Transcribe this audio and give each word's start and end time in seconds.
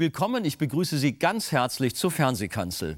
Willkommen, 0.00 0.46
ich 0.46 0.56
begrüße 0.56 0.96
Sie 0.96 1.18
ganz 1.18 1.52
herzlich 1.52 1.94
zur 1.94 2.10
Fernsehkanzel. 2.10 2.96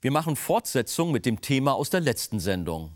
Wir 0.00 0.10
machen 0.10 0.36
Fortsetzung 0.36 1.12
mit 1.12 1.26
dem 1.26 1.42
Thema 1.42 1.74
aus 1.74 1.90
der 1.90 2.00
letzten 2.00 2.40
Sendung. 2.40 2.92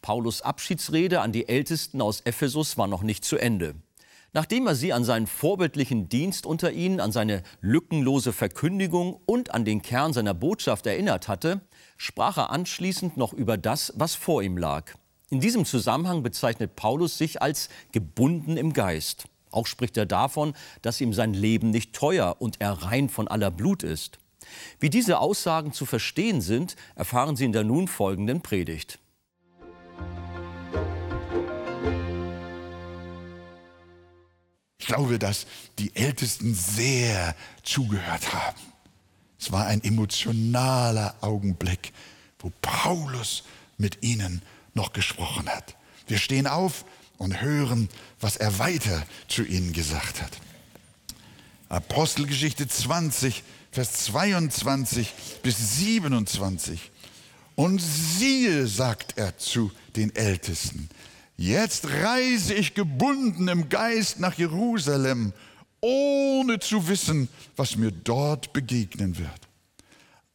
Paulus 0.00 0.40
Abschiedsrede 0.40 1.20
an 1.20 1.30
die 1.30 1.46
Ältesten 1.46 2.00
aus 2.00 2.22
Ephesus 2.22 2.78
war 2.78 2.86
noch 2.86 3.02
nicht 3.02 3.22
zu 3.22 3.36
Ende. 3.36 3.74
Nachdem 4.32 4.66
er 4.66 4.74
sie 4.74 4.94
an 4.94 5.04
seinen 5.04 5.26
vorbildlichen 5.26 6.08
Dienst 6.08 6.46
unter 6.46 6.72
ihnen, 6.72 7.00
an 7.00 7.12
seine 7.12 7.42
lückenlose 7.60 8.32
Verkündigung 8.32 9.20
und 9.26 9.52
an 9.52 9.66
den 9.66 9.82
Kern 9.82 10.14
seiner 10.14 10.32
Botschaft 10.32 10.86
erinnert 10.86 11.28
hatte, 11.28 11.60
sprach 11.98 12.38
er 12.38 12.48
anschließend 12.48 13.18
noch 13.18 13.34
über 13.34 13.58
das, 13.58 13.92
was 13.96 14.14
vor 14.14 14.42
ihm 14.42 14.56
lag. 14.56 14.94
In 15.28 15.40
diesem 15.40 15.66
Zusammenhang 15.66 16.22
bezeichnet 16.22 16.76
Paulus 16.76 17.18
sich 17.18 17.42
als 17.42 17.68
gebunden 17.92 18.56
im 18.56 18.72
Geist. 18.72 19.28
Auch 19.56 19.66
spricht 19.66 19.96
er 19.96 20.04
davon, 20.04 20.54
dass 20.82 21.00
ihm 21.00 21.14
sein 21.14 21.32
Leben 21.32 21.70
nicht 21.70 21.94
teuer 21.94 22.36
und 22.40 22.60
er 22.60 22.72
rein 22.72 23.08
von 23.08 23.26
aller 23.26 23.50
Blut 23.50 23.82
ist. 23.82 24.18
Wie 24.80 24.90
diese 24.90 25.18
Aussagen 25.18 25.72
zu 25.72 25.86
verstehen 25.86 26.42
sind, 26.42 26.76
erfahren 26.94 27.36
Sie 27.36 27.46
in 27.46 27.52
der 27.52 27.64
nun 27.64 27.88
folgenden 27.88 28.42
Predigt. 28.42 28.98
Ich 34.78 34.86
glaube, 34.86 35.18
dass 35.18 35.46
die 35.78 35.96
Ältesten 35.96 36.54
sehr 36.54 37.34
zugehört 37.62 38.34
haben. 38.34 38.60
Es 39.40 39.52
war 39.52 39.64
ein 39.64 39.82
emotionaler 39.82 41.14
Augenblick, 41.22 41.94
wo 42.40 42.52
Paulus 42.60 43.42
mit 43.78 44.04
ihnen 44.04 44.42
noch 44.74 44.92
gesprochen 44.92 45.48
hat. 45.48 45.76
Wir 46.06 46.18
stehen 46.18 46.46
auf 46.46 46.84
und 47.18 47.40
hören, 47.40 47.88
was 48.20 48.36
er 48.36 48.58
weiter 48.58 49.06
zu 49.28 49.44
ihnen 49.44 49.72
gesagt 49.72 50.22
hat. 50.22 50.32
Apostelgeschichte 51.68 52.68
20, 52.68 53.42
Vers 53.72 54.04
22 54.04 55.12
bis 55.42 55.78
27. 55.78 56.90
Und 57.54 57.80
siehe, 57.80 58.66
sagt 58.66 59.16
er 59.16 59.38
zu 59.38 59.72
den 59.96 60.14
Ältesten, 60.14 60.88
jetzt 61.36 61.86
reise 61.86 62.54
ich 62.54 62.74
gebunden 62.74 63.48
im 63.48 63.68
Geist 63.68 64.20
nach 64.20 64.34
Jerusalem, 64.34 65.32
ohne 65.80 66.58
zu 66.58 66.88
wissen, 66.88 67.28
was 67.56 67.76
mir 67.76 67.90
dort 67.90 68.52
begegnen 68.52 69.18
wird 69.18 69.45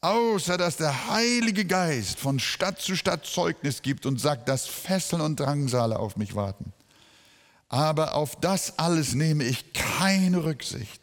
außer 0.02 0.58
dass 0.58 0.78
der 0.78 1.10
Heilige 1.10 1.66
Geist 1.66 2.20
von 2.20 2.40
Stadt 2.40 2.82
zu 2.82 2.96
Stadt 2.96 3.26
Zeugnis 3.26 3.82
gibt 3.82 4.06
und 4.06 4.20
sagt, 4.20 4.50
dass 4.50 4.66
Fesseln 4.66 5.22
und 5.22 5.40
Drangsale 5.40 6.00
auf 6.00 6.18
mich 6.18 6.36
warten. 6.36 6.74
Aber 7.70 8.16
auf 8.16 8.36
das 8.36 8.78
alles 8.80 9.14
nehme 9.14 9.44
ich 9.44 9.74
keine 9.74 10.44
Rücksicht. 10.44 11.00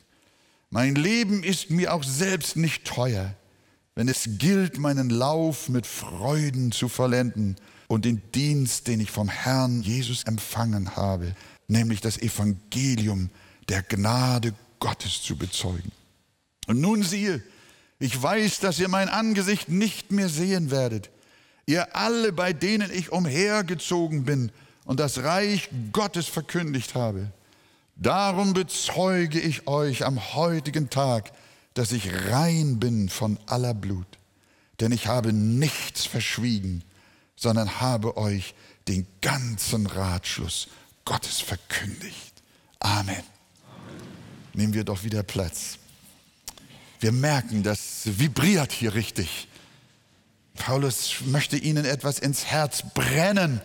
Mein 0.70 0.96
Leben 0.96 1.42
ist 1.42 1.70
mir 1.70 1.94
auch 1.94 2.02
selbst 2.02 2.56
nicht 2.56 2.84
teuer, 2.84 3.34
wenn 3.94 4.08
es 4.08 4.28
gilt, 4.38 4.78
meinen 4.78 5.08
Lauf 5.08 5.69
mit 5.69 5.86
Freuden 5.86 6.72
zu 6.72 6.88
vollenden 6.88 7.56
und 7.86 8.04
den 8.04 8.20
Dienst, 8.32 8.86
den 8.86 9.00
ich 9.00 9.10
vom 9.10 9.28
Herrn 9.28 9.82
Jesus 9.82 10.25
empfangen 10.25 10.94
habe, 10.94 11.34
nämlich 11.69 12.00
das 12.00 12.19
Evangelium 12.19 13.30
der 13.69 13.82
Gnade 13.82 14.54
Gottes 14.78 15.22
zu 15.22 15.36
bezeugen. 15.36 15.91
Und 16.66 16.80
nun 16.80 17.03
siehe, 17.03 17.42
ich 17.98 18.20
weiß, 18.20 18.60
dass 18.60 18.78
ihr 18.78 18.88
mein 18.88 19.09
Angesicht 19.09 19.69
nicht 19.69 20.12
mehr 20.12 20.28
sehen 20.28 20.70
werdet. 20.70 21.10
Ihr 21.66 21.97
alle, 21.97 22.32
bei 22.32 22.53
denen 22.53 22.91
ich 22.92 23.12
umhergezogen 23.12 24.25
bin 24.25 24.53
und 24.84 25.00
das 25.00 25.19
Reich 25.19 25.69
Gottes 25.92 26.26
verkündigt 26.26 26.94
habe. 26.94 27.32
Darum 27.97 28.53
bezeuge 28.53 29.41
ich 29.41 29.66
euch 29.66 30.04
am 30.06 30.34
heutigen 30.34 30.88
Tag, 30.88 31.32
dass 31.75 31.92
ich 31.92 32.10
rein 32.31 32.78
bin 32.78 33.09
von 33.09 33.38
aller 33.47 33.75
Blut. 33.75 34.06
Denn 34.80 34.92
ich 34.92 35.09
habe 35.09 35.32
nichts 35.32 36.06
verschwiegen, 36.06 36.84
sondern 37.34 37.80
habe 37.80 38.16
euch 38.16 38.54
den 38.86 39.06
ganzen 39.20 39.86
Ratschluss 39.86 40.69
Gottes 41.04 41.41
verkündigt. 41.41 42.34
Amen. 42.78 43.09
Amen. 43.09 43.25
Nehmen 44.54 44.75
wir 44.75 44.84
doch 44.84 45.03
wieder 45.03 45.25
Platz 45.25 45.78
wir 47.00 47.12
merken, 47.12 47.62
das 47.62 48.03
vibriert 48.04 48.72
hier 48.72 48.94
richtig. 48.94 49.48
Paulus 50.54 51.22
möchte 51.26 51.56
ihnen 51.56 51.84
etwas 51.84 52.19
ins 52.19 52.47
Herz 52.47 52.82
brennen. 52.94 53.60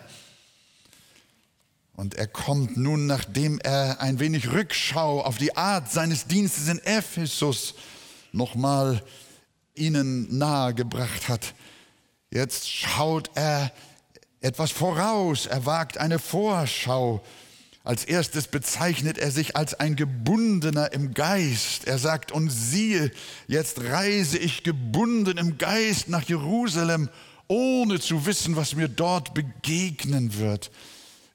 Und 1.96 2.14
er 2.14 2.26
kommt 2.26 2.76
nun, 2.76 3.06
nachdem 3.06 3.60
er 3.60 4.00
ein 4.00 4.18
wenig 4.18 4.50
Rückschau 4.50 5.22
auf 5.22 5.38
die 5.38 5.56
Art 5.56 5.90
seines 5.90 6.26
Dienstes 6.26 6.68
in 6.68 6.78
Ephesus 6.80 7.74
nochmal 8.32 9.02
ihnen 9.74 10.38
nahegebracht 10.38 11.28
hat. 11.28 11.54
Jetzt 12.30 12.68
schaut 12.68 13.30
er 13.34 13.72
etwas 14.40 14.70
voraus, 14.70 15.46
er 15.46 15.66
wagt 15.66 15.98
eine 15.98 16.18
Vorschau 16.18 17.24
als 17.84 18.06
erstes 18.06 18.48
bezeichnet 18.48 19.18
er 19.18 19.30
sich 19.30 19.56
als 19.56 19.74
ein 19.74 19.94
Gebundener 19.94 20.92
im 20.92 21.12
Geist. 21.12 21.86
Er 21.86 21.98
sagt, 21.98 22.32
und 22.32 22.48
siehe, 22.48 23.10
jetzt 23.46 23.78
reise 23.82 24.38
ich 24.38 24.62
gebunden 24.62 25.36
im 25.36 25.58
Geist 25.58 26.08
nach 26.08 26.22
Jerusalem, 26.22 27.10
ohne 27.46 28.00
zu 28.00 28.24
wissen, 28.24 28.56
was 28.56 28.74
mir 28.74 28.88
dort 28.88 29.34
begegnen 29.34 30.38
wird. 30.38 30.70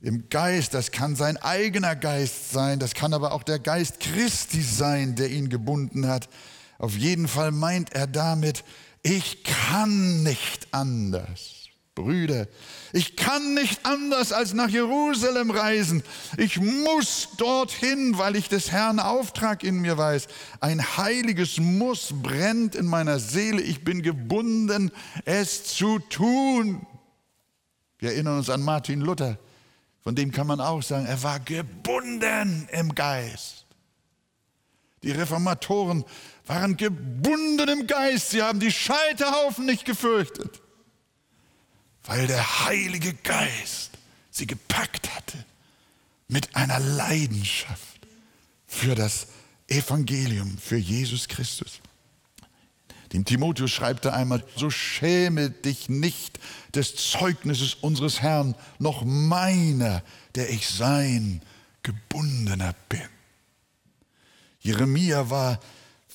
Im 0.02 0.28
Geist, 0.30 0.74
das 0.74 0.90
kann 0.90 1.16
sein 1.16 1.38
eigener 1.38 1.96
Geist 1.96 2.52
sein, 2.52 2.80
das 2.80 2.96
kann 2.96 3.14
aber 3.14 3.34
auch 3.34 3.44
der 3.44 3.60
Geist 3.60 4.00
Christi 4.00 4.64
sein, 4.64 5.16
der 5.16 5.30
ihn 5.30 5.50
gebunden 5.50 6.08
hat. 6.08 6.30
Auf 6.80 6.98
jeden 6.98 7.28
Fall 7.28 7.52
meint 7.52 7.94
er 7.94 8.08
damit, 8.08 8.64
ich 9.04 9.44
kann 9.44 10.24
nicht 10.24 10.68
anders. 10.72 11.59
Brüder, 12.00 12.48
ich 12.94 13.18
kann 13.18 13.56
nicht 13.56 13.86
anders 13.86 14.32
als 14.32 14.54
nach 14.54 14.70
Jerusalem 14.70 15.52
reisen. 15.52 16.02
Ich 16.38 16.60
muss 16.60 17.30
dorthin, 17.36 18.18
weil 18.18 18.38
ich 18.38 18.48
des 18.48 18.72
Herrn 18.72 19.00
Auftrag 19.00 19.64
in 19.64 19.82
mir 19.82 19.98
weiß. 19.98 20.28
Ein 20.62 20.82
heiliges 20.98 21.60
Muss 21.60 22.14
brennt 22.24 22.76
in 22.76 22.86
meiner 22.86 23.20
Seele. 23.20 23.62
Ich 23.62 23.84
bin 23.84 24.02
gebunden, 24.02 24.92
es 25.26 25.66
zu 25.66 26.00
tun. 26.00 26.86
Wir 27.98 28.14
erinnern 28.14 28.38
uns 28.38 28.50
an 28.50 28.62
Martin 28.62 29.02
Luther. 29.02 29.38
Von 30.02 30.16
dem 30.16 30.31
kann 30.31 30.48
man 30.48 30.62
auch 30.62 30.81
sagen, 30.81 31.06
er 31.06 31.22
war 31.22 31.42
gebunden 31.42 32.70
im 32.72 32.96
Geist. 32.96 33.66
Die 35.04 35.12
Reformatoren 35.12 36.06
waren 36.48 36.78
gebunden 36.78 37.68
im 37.68 37.88
Geist. 37.88 38.30
Sie 38.30 38.42
haben 38.42 38.62
die 38.62 38.72
Scheiterhaufen 38.72 39.66
nicht 39.66 39.84
gefürchtet 39.84 40.62
weil 42.09 42.25
der 42.25 42.66
Heilige 42.66 43.14
Geist 43.14 43.92
sie 44.31 44.47
gepackt 44.47 45.16
hatte 45.16 45.46
mit 46.28 46.56
einer 46.56 46.80
Leidenschaft 46.80 48.00
für 48.66 48.96
das 48.96 49.28
Evangelium, 49.68 50.58
für 50.58 50.78
Jesus 50.78 51.28
Christus. 51.28 51.81
Dem 53.13 53.25
Timotheus 53.25 53.69
schreibt 53.69 54.06
er 54.06 54.16
einmal, 54.16 54.44
so 54.56 54.72
schäme 54.72 55.51
dich 55.51 55.88
nicht 55.88 56.39
des 56.74 56.95
Zeugnisses 56.95 57.75
unseres 57.75 58.22
Herrn, 58.22 58.56
noch 58.80 59.04
meiner, 59.06 60.01
der 60.34 60.50
ich 60.50 60.68
sein 60.68 61.44
gebundener 61.84 62.74
bin. 62.89 63.07
Jeremia 64.62 65.30
war 65.30 65.60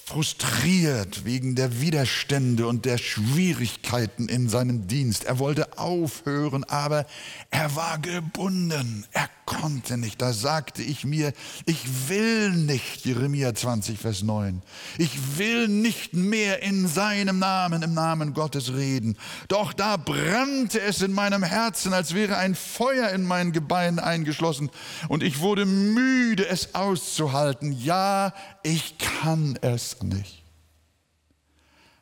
frustriert 0.07 1.25
wegen 1.25 1.55
der 1.55 1.81
Widerstände 1.81 2.67
und 2.67 2.85
der 2.85 2.99
Schwierigkeiten 2.99 4.29
in 4.29 4.51
seinem 4.51 4.87
Dienst. 4.87 5.25
Er 5.25 5.39
wollte 5.39 5.79
aufhören, 5.79 6.63
aber 6.65 7.07
er 7.51 7.75
war 7.75 7.99
gebunden. 7.99 9.07
Er 9.13 9.31
konnte 9.47 9.97
nicht. 9.97 10.21
Da 10.21 10.33
sagte 10.33 10.83
ich 10.83 11.05
mir, 11.05 11.33
ich 11.65 12.09
will 12.09 12.51
nicht, 12.51 13.05
Jeremia 13.05 13.55
20, 13.55 13.99
Vers 13.99 14.23
9, 14.23 14.63
ich 14.99 15.39
will 15.39 15.69
nicht 15.69 16.13
mehr 16.15 16.63
in 16.63 16.87
seinem 16.87 17.39
Namen, 17.39 17.83
im 17.83 17.95
Namen 17.95 18.35
Gottes 18.35 18.75
reden. 18.75 19.17
Doch 19.49 19.73
da 19.73 19.97
brannte 19.97 20.81
es 20.81 21.03
in 21.03 21.13
meinem 21.13 21.43
Herzen, 21.43 21.93
als 21.95 22.15
wäre 22.15 22.37
ein 22.37 22.55
Feuer 22.55 23.11
in 23.11 23.25
meinen 23.25 23.53
Gebeinen 23.53 23.99
eingeschlossen 23.99 24.71
und 25.09 25.23
ich 25.23 25.41
wurde 25.41 25.65
müde, 25.65 26.47
es 26.47 26.75
auszuhalten. 26.75 27.73
Ja, 27.73 28.35
ich 28.63 28.99
kann 28.99 29.59
es 29.61 29.94
nicht. 30.03 30.43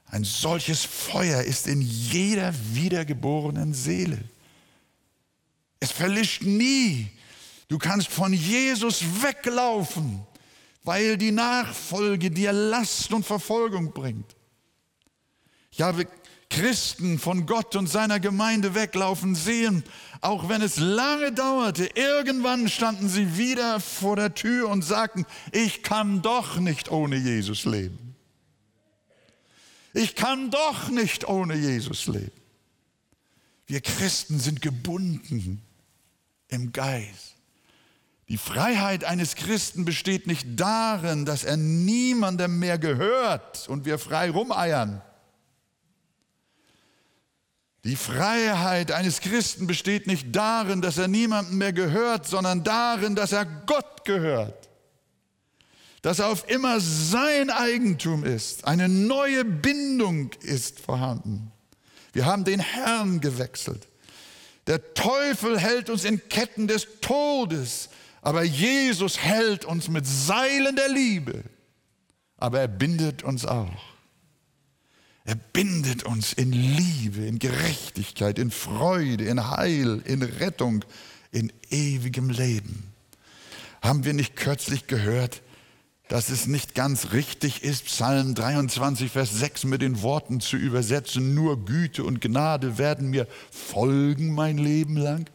Ein 0.06 0.24
solches 0.24 0.84
Feuer 0.84 1.42
ist 1.42 1.66
in 1.66 1.80
jeder 1.80 2.52
wiedergeborenen 2.74 3.72
Seele. 3.72 4.22
Es 5.80 5.90
verlischt 5.90 6.42
nie. 6.42 7.10
Du 7.68 7.78
kannst 7.78 8.08
von 8.08 8.32
Jesus 8.32 9.02
weglaufen, 9.22 10.26
weil 10.84 11.16
die 11.16 11.32
Nachfolge 11.32 12.30
dir 12.30 12.52
Last 12.52 13.12
und 13.12 13.24
Verfolgung 13.24 13.92
bringt. 13.92 14.36
Ich 15.70 15.80
habe 15.80 16.06
Christen 16.52 17.18
von 17.18 17.46
Gott 17.46 17.76
und 17.76 17.86
seiner 17.86 18.20
Gemeinde 18.20 18.74
weglaufen 18.74 19.34
sehen, 19.34 19.84
auch 20.20 20.50
wenn 20.50 20.60
es 20.60 20.76
lange 20.76 21.32
dauerte. 21.32 21.88
Irgendwann 21.94 22.68
standen 22.68 23.08
sie 23.08 23.38
wieder 23.38 23.80
vor 23.80 24.16
der 24.16 24.34
Tür 24.34 24.68
und 24.68 24.82
sagten, 24.82 25.24
ich 25.50 25.82
kann 25.82 26.20
doch 26.20 26.58
nicht 26.58 26.90
ohne 26.90 27.16
Jesus 27.16 27.64
leben. 27.64 28.14
Ich 29.94 30.14
kann 30.14 30.50
doch 30.50 30.90
nicht 30.90 31.26
ohne 31.26 31.54
Jesus 31.54 32.06
leben. 32.06 32.32
Wir 33.66 33.80
Christen 33.80 34.38
sind 34.38 34.60
gebunden 34.60 35.62
im 36.48 36.72
Geist. 36.72 37.36
Die 38.28 38.36
Freiheit 38.36 39.04
eines 39.04 39.36
Christen 39.36 39.86
besteht 39.86 40.26
nicht 40.26 40.46
darin, 40.56 41.24
dass 41.24 41.44
er 41.44 41.56
niemandem 41.56 42.58
mehr 42.58 42.78
gehört 42.78 43.68
und 43.68 43.86
wir 43.86 43.98
frei 43.98 44.30
rumeiern. 44.30 45.02
Die 47.84 47.96
Freiheit 47.96 48.92
eines 48.92 49.20
Christen 49.20 49.66
besteht 49.66 50.06
nicht 50.06 50.34
darin, 50.34 50.82
dass 50.82 50.98
er 50.98 51.08
niemandem 51.08 51.58
mehr 51.58 51.72
gehört, 51.72 52.28
sondern 52.28 52.62
darin, 52.62 53.16
dass 53.16 53.32
er 53.32 53.44
Gott 53.44 54.04
gehört. 54.04 54.68
Dass 56.00 56.20
er 56.20 56.28
auf 56.28 56.48
immer 56.48 56.80
sein 56.80 57.50
Eigentum 57.50 58.24
ist. 58.24 58.66
Eine 58.66 58.88
neue 58.88 59.44
Bindung 59.44 60.30
ist 60.42 60.78
vorhanden. 60.80 61.50
Wir 62.12 62.26
haben 62.26 62.44
den 62.44 62.60
Herrn 62.60 63.20
gewechselt. 63.20 63.88
Der 64.68 64.94
Teufel 64.94 65.58
hält 65.58 65.90
uns 65.90 66.04
in 66.04 66.28
Ketten 66.28 66.68
des 66.68 66.86
Todes, 67.00 67.88
aber 68.20 68.44
Jesus 68.44 69.18
hält 69.18 69.64
uns 69.64 69.88
mit 69.88 70.06
Seilen 70.06 70.76
der 70.76 70.88
Liebe. 70.88 71.42
Aber 72.36 72.60
er 72.60 72.68
bindet 72.68 73.24
uns 73.24 73.44
auch. 73.44 73.91
Er 75.24 75.36
bindet 75.36 76.02
uns 76.02 76.32
in 76.32 76.52
Liebe, 76.52 77.24
in 77.24 77.38
Gerechtigkeit, 77.38 78.38
in 78.38 78.50
Freude, 78.50 79.24
in 79.24 79.50
Heil, 79.50 80.02
in 80.04 80.22
Rettung, 80.22 80.84
in 81.30 81.52
ewigem 81.70 82.28
Leben. 82.28 82.92
Haben 83.82 84.04
wir 84.04 84.14
nicht 84.14 84.34
kürzlich 84.34 84.88
gehört, 84.88 85.42
dass 86.08 86.28
es 86.28 86.46
nicht 86.46 86.74
ganz 86.74 87.12
richtig 87.12 87.62
ist, 87.62 87.86
Psalm 87.86 88.34
23, 88.34 89.10
Vers 89.10 89.32
6 89.32 89.64
mit 89.64 89.80
den 89.80 90.02
Worten 90.02 90.40
zu 90.40 90.56
übersetzen, 90.56 91.34
nur 91.34 91.64
Güte 91.64 92.04
und 92.04 92.20
Gnade 92.20 92.76
werden 92.76 93.10
mir 93.10 93.26
folgen 93.50 94.34
mein 94.34 94.58
Leben 94.58 94.96
lang? 94.96 95.30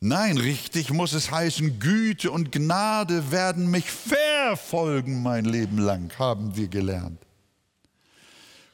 Nein, 0.00 0.38
richtig 0.38 0.92
muss 0.92 1.14
es 1.14 1.30
heißen, 1.30 1.80
Güte 1.80 2.30
und 2.30 2.52
Gnade 2.52 3.32
werden 3.32 3.70
mich 3.70 3.90
verfolgen 3.90 5.22
mein 5.22 5.44
Leben 5.44 5.78
lang, 5.78 6.12
haben 6.18 6.54
wir 6.54 6.68
gelernt. 6.68 7.18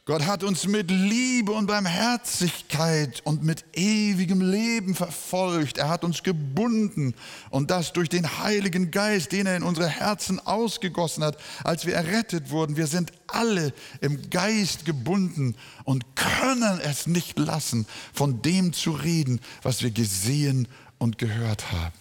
Gott 0.06 0.26
hat 0.26 0.44
uns 0.44 0.66
mit 0.66 0.90
Liebe 0.90 1.52
und 1.52 1.64
Barmherzigkeit 1.64 3.22
und 3.24 3.42
mit 3.42 3.64
ewigem 3.72 4.42
Leben 4.42 4.94
verfolgt. 4.94 5.78
Er 5.78 5.88
hat 5.88 6.04
uns 6.04 6.22
gebunden 6.22 7.14
und 7.48 7.70
das 7.70 7.94
durch 7.94 8.10
den 8.10 8.38
Heiligen 8.38 8.90
Geist, 8.90 9.32
den 9.32 9.46
er 9.46 9.56
in 9.56 9.62
unsere 9.62 9.88
Herzen 9.88 10.40
ausgegossen 10.40 11.24
hat, 11.24 11.38
als 11.64 11.86
wir 11.86 11.94
errettet 11.94 12.50
wurden. 12.50 12.76
Wir 12.76 12.86
sind 12.86 13.12
alle 13.28 13.72
im 14.02 14.28
Geist 14.28 14.84
gebunden 14.84 15.54
und 15.84 16.04
können 16.16 16.80
es 16.80 17.06
nicht 17.06 17.38
lassen, 17.38 17.86
von 18.12 18.42
dem 18.42 18.74
zu 18.74 18.90
reden, 18.90 19.40
was 19.62 19.82
wir 19.82 19.90
gesehen 19.90 20.68
und 20.98 21.16
gehört 21.16 21.72
haben. 21.72 21.94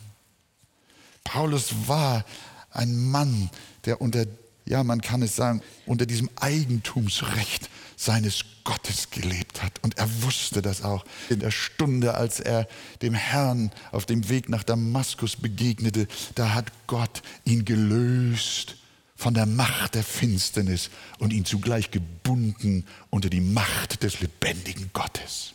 Paulus 1.23 1.73
war 1.87 2.25
ein 2.69 2.97
Mann, 3.09 3.49
der 3.85 4.01
unter 4.01 4.25
ja, 4.65 4.83
man 4.83 5.01
kann 5.01 5.21
es 5.21 5.35
sagen, 5.35 5.61
unter 5.85 6.05
diesem 6.05 6.29
Eigentumsrecht 6.37 7.69
seines 8.03 8.45
Gottes 8.63 9.09
gelebt 9.09 9.63
hat. 9.63 9.71
Und 9.81 9.97
er 9.97 10.23
wusste 10.23 10.61
das 10.61 10.83
auch 10.83 11.05
in 11.29 11.39
der 11.39 11.51
Stunde, 11.51 12.15
als 12.15 12.39
er 12.39 12.67
dem 13.01 13.13
Herrn 13.13 13.71
auf 13.91 14.05
dem 14.05 14.29
Weg 14.29 14.49
nach 14.49 14.63
Damaskus 14.63 15.35
begegnete. 15.35 16.07
Da 16.35 16.53
hat 16.53 16.71
Gott 16.87 17.21
ihn 17.45 17.65
gelöst 17.65 18.75
von 19.15 19.33
der 19.33 19.45
Macht 19.45 19.95
der 19.95 20.03
Finsternis 20.03 20.89
und 21.19 21.31
ihn 21.31 21.45
zugleich 21.45 21.91
gebunden 21.91 22.85
unter 23.09 23.29
die 23.29 23.41
Macht 23.41 24.03
des 24.03 24.19
lebendigen 24.19 24.89
Gottes. 24.93 25.53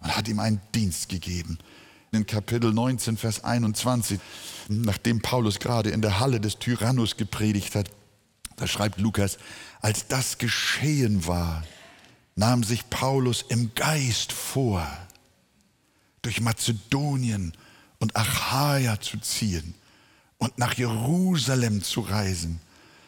Und 0.00 0.16
hat 0.16 0.26
ihm 0.28 0.40
einen 0.40 0.60
Dienst 0.74 1.08
gegeben. 1.08 1.58
In 2.10 2.26
Kapitel 2.26 2.72
19, 2.72 3.16
Vers 3.16 3.44
21, 3.44 4.20
nachdem 4.68 5.22
Paulus 5.22 5.60
gerade 5.60 5.90
in 5.90 6.02
der 6.02 6.20
Halle 6.20 6.40
des 6.40 6.58
Tyrannus 6.58 7.16
gepredigt 7.16 7.74
hat, 7.74 7.88
da 8.56 8.66
schreibt 8.66 9.00
Lukas, 9.00 9.38
als 9.80 10.06
das 10.08 10.38
geschehen 10.38 11.26
war, 11.26 11.62
nahm 12.34 12.64
sich 12.64 12.88
Paulus 12.90 13.44
im 13.48 13.74
Geist 13.74 14.32
vor, 14.32 14.86
durch 16.22 16.40
Mazedonien 16.40 17.52
und 17.98 18.16
Achaia 18.16 19.00
zu 19.00 19.18
ziehen 19.18 19.74
und 20.38 20.58
nach 20.58 20.74
Jerusalem 20.74 21.82
zu 21.82 22.00
reisen 22.00 22.60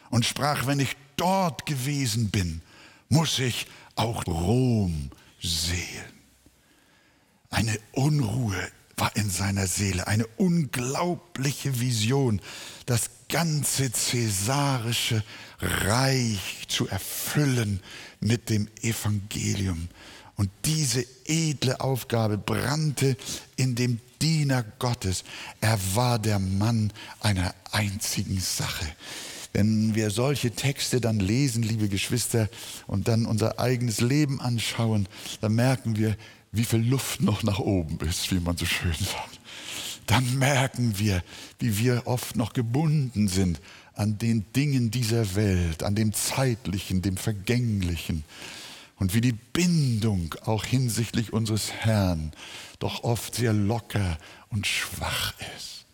und 0.09 0.25
sprach, 0.25 0.67
wenn 0.67 0.79
ich 0.79 0.95
dort 1.17 1.65
gewesen 1.65 2.29
bin, 2.29 2.61
muss 3.09 3.39
ich 3.39 3.67
auch 3.95 4.25
Rom 4.27 5.09
sehen. 5.41 6.05
Eine 7.49 7.79
Unruhe 7.93 8.71
war 8.97 9.15
in 9.15 9.29
seiner 9.29 9.67
Seele, 9.67 10.07
eine 10.07 10.27
unglaubliche 10.37 11.79
Vision, 11.79 12.41
das 12.85 13.09
ganze 13.29 13.91
cäsarische 13.91 15.23
Reich 15.59 16.65
zu 16.67 16.87
erfüllen 16.87 17.79
mit 18.19 18.49
dem 18.49 18.67
Evangelium. 18.81 19.87
Und 20.35 20.49
diese 20.65 21.05
edle 21.25 21.79
Aufgabe 21.79 22.37
brannte 22.37 23.15
in 23.55 23.75
dem 23.75 23.99
Diener 24.21 24.63
Gottes. 24.79 25.23
Er 25.61 25.79
war 25.93 26.19
der 26.19 26.39
Mann 26.39 26.91
einer 27.21 27.53
einzigen 27.71 28.39
Sache. 28.39 28.85
Wenn 29.53 29.95
wir 29.95 30.09
solche 30.09 30.51
Texte 30.51 30.99
dann 30.99 31.19
lesen, 31.19 31.63
liebe 31.63 31.87
Geschwister, 31.87 32.49
und 32.87 33.07
dann 33.07 33.25
unser 33.25 33.59
eigenes 33.59 34.01
Leben 34.01 34.41
anschauen, 34.41 35.07
dann 35.39 35.55
merken 35.55 35.95
wir, 35.95 36.17
wie 36.51 36.65
viel 36.65 36.81
Luft 36.81 37.21
noch 37.21 37.43
nach 37.43 37.59
oben 37.59 37.97
ist, 38.05 38.31
wie 38.31 38.39
man 38.39 38.57
so 38.57 38.65
schön 38.65 38.93
sagt. 38.93 39.34
Dann 40.07 40.37
merken 40.37 40.97
wir, 40.99 41.23
wie 41.59 41.77
wir 41.77 42.03
oft 42.05 42.35
noch 42.35 42.53
gebunden 42.53 43.27
sind 43.27 43.59
an 43.93 44.17
den 44.17 44.45
Dingen 44.53 44.91
dieser 44.91 45.35
Welt, 45.35 45.83
an 45.83 45.95
dem 45.95 46.13
Zeitlichen, 46.13 47.01
dem 47.01 47.17
Vergänglichen 47.17 48.23
und 48.97 49.13
wie 49.13 49.21
die 49.21 49.31
Bindung 49.33 50.35
auch 50.45 50.65
hinsichtlich 50.65 51.33
unseres 51.33 51.71
Herrn 51.71 52.31
doch 52.79 53.03
oft 53.03 53.35
sehr 53.35 53.53
locker 53.53 54.17
und 54.49 54.67
schwach 54.67 55.33
ist. 55.57 55.85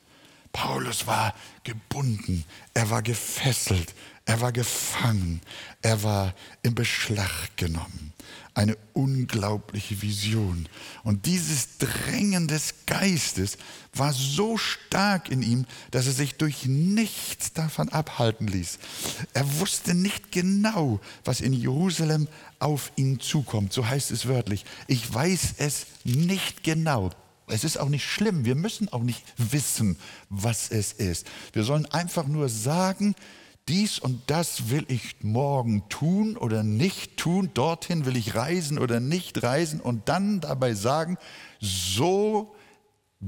Paulus 0.52 1.08
war 1.08 1.34
gebunden, 1.64 2.44
er 2.74 2.90
war 2.90 3.02
gefesselt, 3.02 3.94
er 4.26 4.42
war 4.42 4.52
gefangen, 4.52 5.42
er 5.82 6.04
war 6.04 6.34
im 6.64 6.76
Beschlag 6.76 7.56
genommen 7.56 8.12
eine 8.54 8.78
unglaubliche 8.94 10.02
Vision. 10.02 10.68
Und 11.04 11.26
dieses 11.26 11.78
Drängen 11.78 12.48
des 12.48 12.74
Geistes 12.86 13.58
war 13.94 14.12
so 14.14 14.58
stark 14.58 15.30
in 15.30 15.42
ihm, 15.42 15.66
dass 15.92 16.08
er 16.08 16.14
sich 16.14 16.36
durch 16.36 16.66
nichts 16.66 17.54
davon 17.54 17.90
abhalten 17.90 18.48
ließ. 18.48 18.80
Er 19.34 19.60
wusste 19.60 19.94
nicht 19.94 20.32
genau, 20.32 21.00
was 21.24 21.42
in 21.42 21.54
Jerusalem 21.54 22.28
auf 22.60 22.92
ihn 22.96 23.20
zukommt. 23.20 23.74
So 23.74 23.88
heißt 23.88 24.12
es 24.12 24.28
wörtlich. 24.28 24.66
Ich 24.88 25.14
weiß 25.14 25.56
es 25.58 25.86
nicht 26.04 26.64
genau. 26.64 27.12
Es 27.48 27.64
ist 27.64 27.78
auch 27.78 27.90
nicht 27.90 28.06
schlimm. 28.06 28.46
Wir 28.46 28.56
müssen 28.56 28.90
auch 28.90 29.04
nicht 29.04 29.24
wissen, 29.38 29.98
was 30.30 30.70
es 30.70 30.94
ist. 30.94 31.28
Wir 31.54 31.64
sollen 31.64 31.86
einfach 31.86 32.28
nur 32.28 32.50
sagen, 32.50 33.16
dies 33.72 34.00
und 34.00 34.22
das 34.28 34.70
will 34.70 34.86
ich 34.90 35.16
morgen 35.22 35.88
tun 35.88 36.36
oder 36.36 36.62
nicht 36.62 37.16
tun, 37.16 37.50
dorthin 37.54 38.06
will 38.06 38.18
ich 38.18 38.36
reisen 38.36 38.78
oder 38.78 39.00
nicht 39.00 39.44
reisen 39.44 39.80
und 39.80 40.10
dann 40.10 40.42
dabei 40.42 40.74
sagen, 40.74 41.18
so 41.62 42.54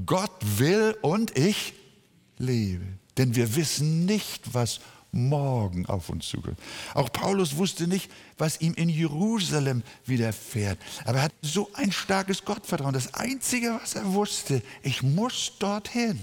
Gott 0.04 0.38
will 0.58 0.96
und 1.00 1.36
ich 1.38 1.72
lebe. 2.36 2.84
Denn 3.16 3.34
wir 3.34 3.56
wissen 3.56 4.04
nicht, 4.04 4.52
was 4.52 4.80
morgen 5.12 5.86
auf 5.86 6.10
uns 6.10 6.28
zukommt. 6.28 6.58
Auch 6.92 7.10
Paulus 7.10 7.56
wusste 7.56 7.86
nicht, 7.86 8.10
was 8.36 8.60
ihm 8.60 8.74
in 8.74 8.88
Jerusalem 8.90 9.82
widerfährt. 10.04 10.78
Aber 11.04 11.18
er 11.18 11.24
hat 11.24 11.32
so 11.40 11.70
ein 11.74 11.92
starkes 11.92 12.44
Gottvertrauen. 12.44 12.92
Das 12.92 13.14
Einzige, 13.14 13.78
was 13.80 13.94
er 13.94 14.12
wusste, 14.12 14.60
ich 14.82 15.02
muss 15.02 15.52
dorthin. 15.58 16.18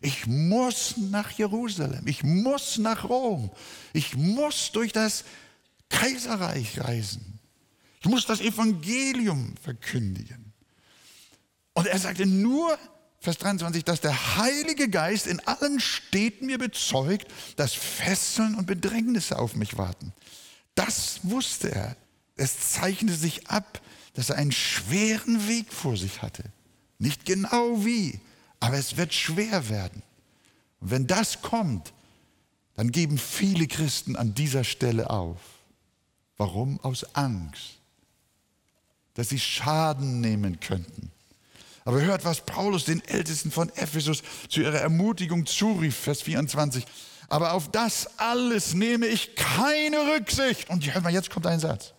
Ich 0.00 0.26
muss 0.26 0.96
nach 0.96 1.30
Jerusalem, 1.30 2.06
ich 2.06 2.22
muss 2.22 2.78
nach 2.78 3.08
Rom, 3.08 3.50
ich 3.92 4.16
muss 4.16 4.72
durch 4.72 4.92
das 4.92 5.24
Kaiserreich 5.90 6.80
reisen, 6.80 7.38
ich 8.00 8.08
muss 8.08 8.24
das 8.24 8.40
Evangelium 8.40 9.54
verkündigen. 9.62 10.52
Und 11.74 11.86
er 11.86 11.98
sagte 11.98 12.24
nur, 12.26 12.78
Vers 13.20 13.36
23, 13.36 13.84
dass 13.84 14.00
der 14.00 14.38
Heilige 14.38 14.88
Geist 14.88 15.26
in 15.26 15.40
allen 15.40 15.78
Städten 15.78 16.46
mir 16.46 16.56
bezeugt, 16.56 17.26
dass 17.56 17.74
Fesseln 17.74 18.54
und 18.54 18.66
Bedrängnisse 18.66 19.38
auf 19.38 19.54
mich 19.54 19.76
warten. 19.76 20.14
Das 20.74 21.20
wusste 21.24 21.70
er. 21.70 21.96
Es 22.36 22.72
zeichnete 22.72 23.18
sich 23.18 23.48
ab, 23.48 23.82
dass 24.14 24.30
er 24.30 24.36
einen 24.36 24.52
schweren 24.52 25.46
Weg 25.46 25.70
vor 25.70 25.98
sich 25.98 26.22
hatte. 26.22 26.44
Nicht 26.98 27.26
genau 27.26 27.84
wie, 27.84 28.18
aber 28.60 28.76
es 28.76 28.96
wird 28.96 29.12
schwer 29.12 29.68
werden. 29.68 30.02
Und 30.80 30.90
wenn 30.90 31.06
das 31.06 31.42
kommt, 31.42 31.92
dann 32.76 32.92
geben 32.92 33.18
viele 33.18 33.66
Christen 33.66 34.16
an 34.16 34.34
dieser 34.34 34.64
Stelle 34.64 35.10
auf. 35.10 35.38
Warum? 36.36 36.80
Aus 36.80 37.04
Angst, 37.14 37.78
dass 39.14 39.28
sie 39.28 39.38
Schaden 39.38 40.20
nehmen 40.20 40.60
könnten. 40.60 41.10
Aber 41.84 42.00
hört, 42.00 42.24
was 42.24 42.42
Paulus 42.42 42.84
den 42.84 43.04
Ältesten 43.04 43.50
von 43.50 43.68
Ephesus 43.70 44.22
zu 44.48 44.60
ihrer 44.60 44.78
Ermutigung 44.78 45.46
zurief, 45.46 45.96
Vers 45.96 46.22
24. 46.22 46.86
Aber 47.28 47.52
auf 47.52 47.70
das 47.70 48.18
alles 48.18 48.74
nehme 48.74 49.06
ich 49.06 49.34
keine 49.34 50.14
Rücksicht. 50.14 50.70
Und 50.70 50.92
hört 50.92 51.04
mal, 51.04 51.12
jetzt 51.12 51.30
kommt 51.30 51.46
ein 51.46 51.60
Satz. 51.60 51.94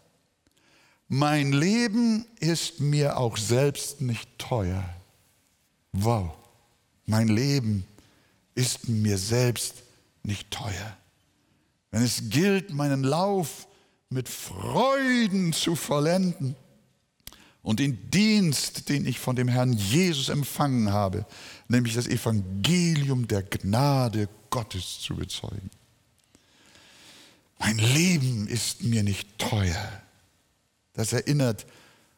Mein 1.08 1.52
Leben 1.52 2.26
ist 2.40 2.80
mir 2.80 3.18
auch 3.18 3.38
selbst 3.38 4.02
nicht 4.02 4.30
teuer. 4.38 4.84
Wow, 5.94 6.38
mein 7.12 7.28
Leben 7.28 7.86
ist 8.56 8.88
mir 8.88 9.18
selbst 9.18 9.84
nicht 10.24 10.50
teuer. 10.50 10.98
Wenn 11.92 12.04
es 12.04 12.30
gilt, 12.30 12.74
meinen 12.74 13.04
Lauf 13.04 13.68
mit 14.10 14.30
Freuden 14.30 15.52
zu 15.52 15.76
vollenden 15.76 16.56
und 17.64 17.82
den 17.82 18.10
Dienst, 18.12 18.88
den 18.88 19.06
ich 19.06 19.20
von 19.20 19.36
dem 19.36 19.50
Herrn 19.50 19.74
Jesus 19.74 20.30
empfangen 20.30 20.94
habe, 20.94 21.26
nämlich 21.68 21.96
das 21.96 22.08
Evangelium 22.08 23.28
der 23.28 23.44
Gnade 23.44 24.30
Gottes 24.50 25.02
zu 25.02 25.18
bezeugen. 25.18 25.70
Mein 27.60 27.78
Leben 27.78 28.48
ist 28.48 28.84
mir 28.84 29.04
nicht 29.04 29.38
teuer. 29.38 30.02
Das 30.94 31.12
erinnert 31.12 31.66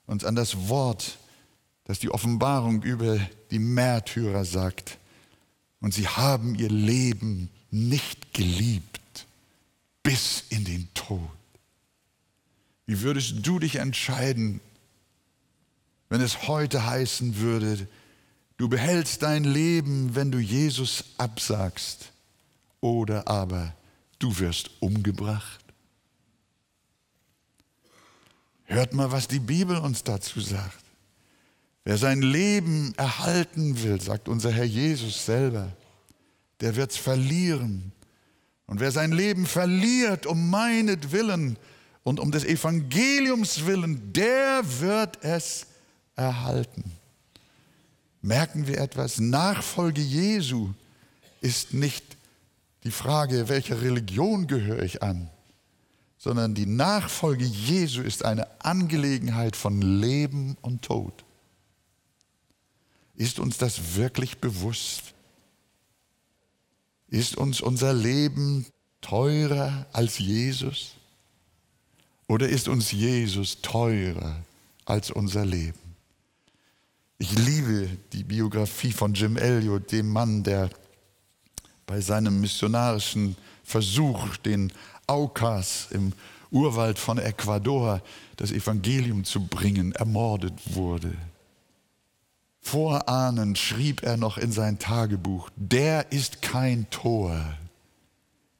uns 0.05 0.23
an 0.23 0.35
das 0.35 0.69
Wort, 0.69 1.17
das 1.85 1.99
die 1.99 2.09
Offenbarung 2.09 2.81
über 2.83 3.19
die 3.51 3.59
Märtyrer 3.59 4.45
sagt. 4.45 4.97
Und 5.81 5.93
sie 5.93 6.07
haben 6.07 6.55
ihr 6.55 6.69
Leben 6.69 7.49
nicht 7.71 8.33
geliebt 8.33 9.27
bis 10.01 10.43
in 10.49 10.63
den 10.65 10.87
Tod. 10.93 11.19
Wie 12.85 13.01
würdest 13.01 13.45
du 13.45 13.59
dich 13.59 13.75
entscheiden, 13.75 14.59
wenn 16.09 16.21
es 16.21 16.47
heute 16.47 16.85
heißen 16.85 17.37
würde, 17.37 17.87
du 18.57 18.69
behältst 18.69 19.23
dein 19.23 19.43
Leben, 19.43 20.15
wenn 20.15 20.31
du 20.31 20.39
Jesus 20.39 21.05
absagst, 21.17 22.11
oder 22.81 23.27
aber 23.27 23.73
du 24.19 24.37
wirst 24.39 24.69
umgebracht? 24.81 25.63
Hört 28.65 28.93
mal, 28.93 29.11
was 29.11 29.27
die 29.27 29.39
Bibel 29.39 29.77
uns 29.77 30.03
dazu 30.03 30.39
sagt. 30.39 30.83
Wer 31.85 31.97
sein 31.97 32.21
Leben 32.21 32.93
erhalten 32.95 33.81
will, 33.83 33.99
sagt 33.99 34.29
unser 34.29 34.51
Herr 34.51 34.63
Jesus 34.63 35.25
selber, 35.25 35.71
der 36.61 36.75
wird 36.75 36.91
es 36.91 36.97
verlieren. 36.97 37.91
Und 38.67 38.79
wer 38.79 38.91
sein 38.91 39.11
Leben 39.11 39.45
verliert 39.45 40.25
um 40.25 40.49
meinetwillen 40.49 41.57
und 42.03 42.19
um 42.19 42.31
des 42.31 42.45
Evangeliums 42.45 43.65
willen, 43.65 44.13
der 44.13 44.61
wird 44.79 45.23
es 45.23 45.67
erhalten. 46.15 46.83
Merken 48.21 48.67
wir 48.67 48.77
etwas? 48.79 49.19
Nachfolge 49.19 50.01
Jesu 50.01 50.69
ist 51.41 51.73
nicht 51.73 52.17
die 52.85 52.91
Frage, 52.91 53.49
welcher 53.49 53.81
Religion 53.81 54.47
gehöre 54.47 54.83
ich 54.83 55.03
an, 55.03 55.29
sondern 56.17 56.53
die 56.53 56.65
Nachfolge 56.65 57.43
Jesu 57.43 58.01
ist 58.01 58.23
eine 58.23 58.47
Angelegenheit 58.63 59.57
von 59.57 59.81
Leben 59.81 60.55
und 60.61 60.83
Tod. 60.83 61.25
Ist 63.15 63.39
uns 63.39 63.57
das 63.57 63.95
wirklich 63.95 64.39
bewusst? 64.39 65.13
Ist 67.07 67.37
uns 67.37 67.61
unser 67.61 67.93
Leben 67.93 68.65
teurer 69.01 69.85
als 69.93 70.17
Jesus? 70.17 70.95
Oder 72.27 72.49
ist 72.49 72.67
uns 72.67 72.91
Jesus 72.91 73.61
teurer 73.61 74.43
als 74.85 75.11
unser 75.11 75.45
Leben? 75.45 75.77
Ich 77.19 77.31
liebe 77.37 77.89
die 78.11 78.23
Biografie 78.23 78.91
von 78.91 79.13
Jim 79.13 79.37
Elliot, 79.37 79.91
dem 79.91 80.09
Mann, 80.09 80.43
der 80.43 80.69
bei 81.85 82.01
seinem 82.01 82.41
missionarischen 82.41 83.35
Versuch, 83.63 84.37
den 84.37 84.73
Aukas 85.05 85.87
im 85.91 86.13
Urwald 86.49 86.97
von 86.97 87.17
Ecuador 87.19 88.01
das 88.37 88.51
Evangelium 88.51 89.23
zu 89.23 89.45
bringen, 89.45 89.91
ermordet 89.93 90.53
wurde. 90.73 91.15
Vorahnend 92.63 93.57
schrieb 93.57 94.03
er 94.03 94.15
noch 94.15 94.37
in 94.37 94.53
sein 94.53 94.79
Tagebuch, 94.79 95.49
der 95.57 96.11
ist 96.13 96.41
kein 96.41 96.89
Tor, 96.89 97.57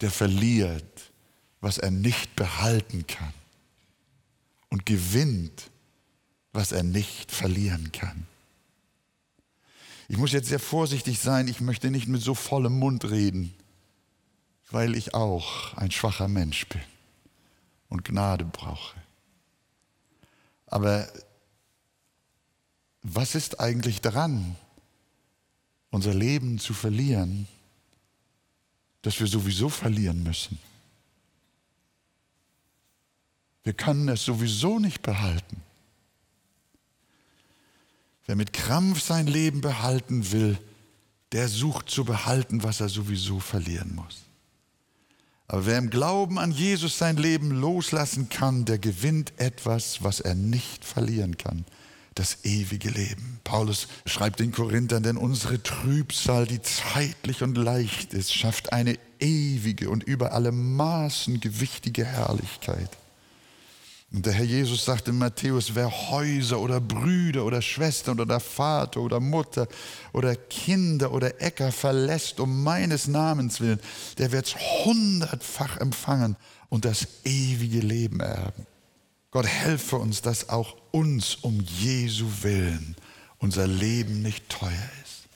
der 0.01 0.11
verliert, 0.11 1.11
was 1.61 1.77
er 1.77 1.89
nicht 1.89 2.35
behalten 2.35 3.07
kann 3.07 3.33
und 4.69 4.85
gewinnt, 4.85 5.71
was 6.51 6.73
er 6.73 6.83
nicht 6.83 7.31
verlieren 7.31 7.93
kann. 7.93 8.27
Ich 10.09 10.17
muss 10.17 10.33
jetzt 10.33 10.49
sehr 10.49 10.59
vorsichtig 10.59 11.19
sein, 11.19 11.47
ich 11.47 11.61
möchte 11.61 11.89
nicht 11.89 12.09
mit 12.09 12.21
so 12.21 12.35
vollem 12.35 12.77
Mund 12.77 13.09
reden, 13.09 13.53
weil 14.69 14.95
ich 14.95 15.13
auch 15.13 15.75
ein 15.75 15.91
schwacher 15.91 16.27
Mensch 16.27 16.67
bin 16.67 16.81
und 17.87 18.03
Gnade 18.03 18.43
brauche. 18.43 18.97
Aber 20.67 21.07
was 23.03 23.35
ist 23.35 23.59
eigentlich 23.59 23.99
daran, 23.99 24.55
unser 25.91 26.13
Leben 26.13 26.57
zu 26.57 26.73
verlieren, 26.73 27.47
das 29.01 29.19
wir 29.19 29.27
sowieso 29.27 29.67
verlieren 29.67 30.23
müssen? 30.23 30.57
Wir 33.63 33.73
können 33.73 34.07
es 34.09 34.23
sowieso 34.23 34.79
nicht 34.79 35.01
behalten. 35.01 35.61
Wer 38.25 38.37
mit 38.37 38.53
Krampf 38.53 39.01
sein 39.01 39.27
Leben 39.27 39.59
behalten 39.59 40.31
will, 40.31 40.57
der 41.33 41.49
sucht 41.49 41.89
zu 41.89 42.05
behalten, 42.05 42.63
was 42.63 42.79
er 42.79 42.89
sowieso 42.89 43.39
verlieren 43.39 43.95
muss. 43.95 44.21
Aber 45.47 45.65
wer 45.65 45.77
im 45.77 45.89
Glauben 45.89 46.39
an 46.39 46.51
Jesus 46.51 46.97
sein 46.97 47.17
Leben 47.17 47.51
loslassen 47.51 48.29
kann, 48.29 48.63
der 48.63 48.79
gewinnt 48.79 49.33
etwas, 49.37 50.03
was 50.03 50.21
er 50.21 50.35
nicht 50.35 50.85
verlieren 50.85 51.37
kann 51.37 51.65
das 52.15 52.45
ewige 52.45 52.89
Leben. 52.89 53.39
Paulus 53.43 53.87
schreibt 54.05 54.39
den 54.39 54.51
Korinthern, 54.51 55.03
denn 55.03 55.17
unsere 55.17 55.61
Trübsal, 55.61 56.45
die 56.45 56.61
zeitlich 56.61 57.41
und 57.43 57.57
leicht 57.57 58.13
ist, 58.13 58.33
schafft 58.33 58.73
eine 58.73 58.97
ewige 59.19 59.89
und 59.89 60.03
über 60.03 60.33
alle 60.33 60.51
Maßen 60.51 61.39
gewichtige 61.39 62.05
Herrlichkeit. 62.05 62.89
Und 64.13 64.27
der 64.27 64.33
Herr 64.33 64.45
Jesus 64.45 64.85
sagt 64.85 65.07
in 65.07 65.17
Matthäus, 65.17 65.73
wer 65.73 65.89
Häuser 65.89 66.59
oder 66.59 66.79
Brüder 66.79 67.45
oder 67.45 67.63
Schwestern 67.63 68.19
oder 68.19 68.39
Vater 68.39 69.01
oder 69.01 69.19
Mutter 69.19 69.67
oder 70.11 70.35
Kinder 70.35 71.11
oder 71.11 71.41
Äcker 71.41 71.71
verlässt 71.71 72.39
um 72.39 72.63
meines 72.63 73.07
Namens 73.07 73.59
willen, 73.59 73.79
der 74.19 74.31
wird 74.31 74.45
es 74.45 74.55
hundertfach 74.85 75.77
empfangen 75.77 76.35
und 76.69 76.85
das 76.85 77.07
ewige 77.23 77.79
Leben 77.79 78.19
erben. 78.19 78.67
Gott 79.31 79.47
helfe 79.47 79.95
uns, 79.95 80.21
dass 80.21 80.49
auch 80.49 80.75
uns 80.93 81.35
um 81.35 81.59
Jesu 81.61 82.25
willen 82.41 82.95
unser 83.39 83.67
Leben 83.67 84.21
nicht 84.21 84.47
teuer 84.47 84.89
ist. 85.03 85.27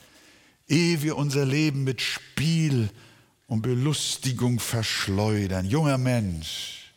Ehe 0.70 1.02
wir 1.02 1.18
unser 1.18 1.46
Leben 1.46 1.84
mit 1.84 2.02
Spiel 2.02 2.90
und 3.48 3.62
Belustigung 3.64 4.60
verschleudern. 4.60 5.66
Junger 5.66 5.98
Mensch, 5.98 6.94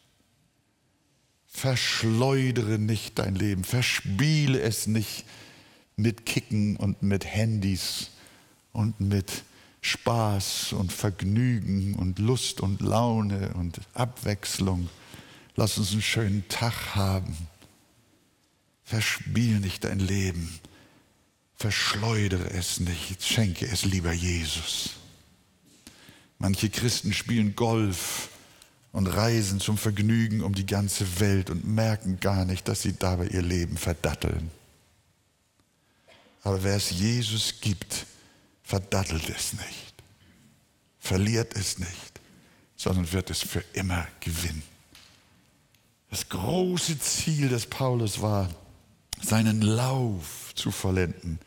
verschleudere 1.48 2.78
nicht 2.78 3.18
dein 3.18 3.34
Leben, 3.34 3.64
verspiele 3.64 4.60
es 4.60 4.86
nicht 4.86 5.24
mit 5.96 6.26
Kicken 6.26 6.76
und 6.76 7.02
mit 7.02 7.24
Handys 7.24 8.10
und 8.72 9.00
mit 9.00 9.42
Spaß 9.80 10.74
und 10.74 10.92
Vergnügen 10.92 11.94
und 11.94 12.18
Lust 12.18 12.60
und 12.60 12.80
Laune 12.80 13.54
und 13.54 13.80
Abwechslung 13.94 14.88
Lass 15.60 15.76
uns 15.76 15.92
einen 15.92 16.00
schönen 16.00 16.48
Tag 16.48 16.94
haben. 16.94 17.36
Verspiel 18.90 19.60
nicht 19.60 19.84
dein 19.84 20.00
Leben. 20.00 20.58
Verschleudere 21.54 22.50
es 22.50 22.80
nicht. 22.80 23.22
Schenke 23.24 23.66
es 23.66 23.84
lieber 23.84 24.12
Jesus. 24.12 24.96
Manche 26.40 26.70
Christen 26.70 27.12
spielen 27.12 27.54
Golf 27.54 28.30
und 28.90 29.06
reisen 29.06 29.60
zum 29.60 29.78
Vergnügen 29.78 30.42
um 30.42 30.56
die 30.56 30.66
ganze 30.66 31.20
Welt 31.20 31.50
und 31.50 31.64
merken 31.64 32.18
gar 32.18 32.44
nicht, 32.44 32.66
dass 32.66 32.82
sie 32.82 32.94
dabei 32.94 33.28
ihr 33.28 33.42
Leben 33.42 33.76
verdatteln. 33.76 34.50
Aber 36.42 36.64
wer 36.64 36.74
es 36.74 36.90
Jesus 36.90 37.60
gibt, 37.60 38.06
verdattelt 38.64 39.28
es 39.28 39.52
nicht, 39.52 39.94
verliert 40.98 41.54
es 41.54 41.78
nicht, 41.78 42.20
sondern 42.74 43.12
wird 43.12 43.30
es 43.30 43.40
für 43.40 43.62
immer 43.72 44.08
gewinnen. 44.18 44.64
Das 46.10 46.28
große 46.28 46.98
Ziel 46.98 47.50
des 47.50 47.66
Paulus 47.66 48.20
war, 48.20 48.48
seinen 49.22 49.62
Lauf 49.62 50.52
zu 50.54 50.70
vollenden. 50.70 51.38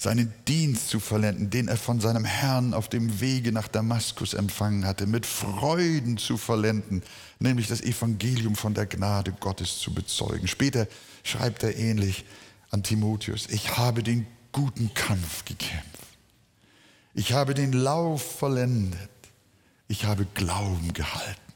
seinen 0.00 0.32
Dienst 0.46 0.90
zu 0.90 1.00
verlenden, 1.00 1.50
den 1.50 1.66
er 1.66 1.76
von 1.76 2.00
seinem 2.00 2.24
Herrn 2.24 2.72
auf 2.72 2.88
dem 2.88 3.20
Wege 3.20 3.50
nach 3.50 3.66
Damaskus 3.66 4.32
empfangen 4.32 4.86
hatte, 4.86 5.06
mit 5.06 5.26
Freuden 5.26 6.18
zu 6.18 6.36
verlenden, 6.36 7.02
nämlich 7.40 7.66
das 7.66 7.80
Evangelium 7.80 8.54
von 8.54 8.74
der 8.74 8.86
Gnade 8.86 9.32
Gottes 9.32 9.80
zu 9.80 9.92
bezeugen. 9.92 10.46
Später 10.46 10.86
schreibt 11.24 11.64
er 11.64 11.76
ähnlich 11.76 12.24
an 12.70 12.84
Timotheus, 12.84 13.48
ich 13.48 13.76
habe 13.76 14.04
den 14.04 14.24
guten 14.52 14.94
Kampf 14.94 15.44
gekämpft, 15.44 15.84
ich 17.14 17.32
habe 17.32 17.54
den 17.54 17.72
Lauf 17.72 18.38
vollendet, 18.38 19.10
ich 19.88 20.04
habe 20.04 20.26
Glauben 20.34 20.92
gehalten. 20.92 21.47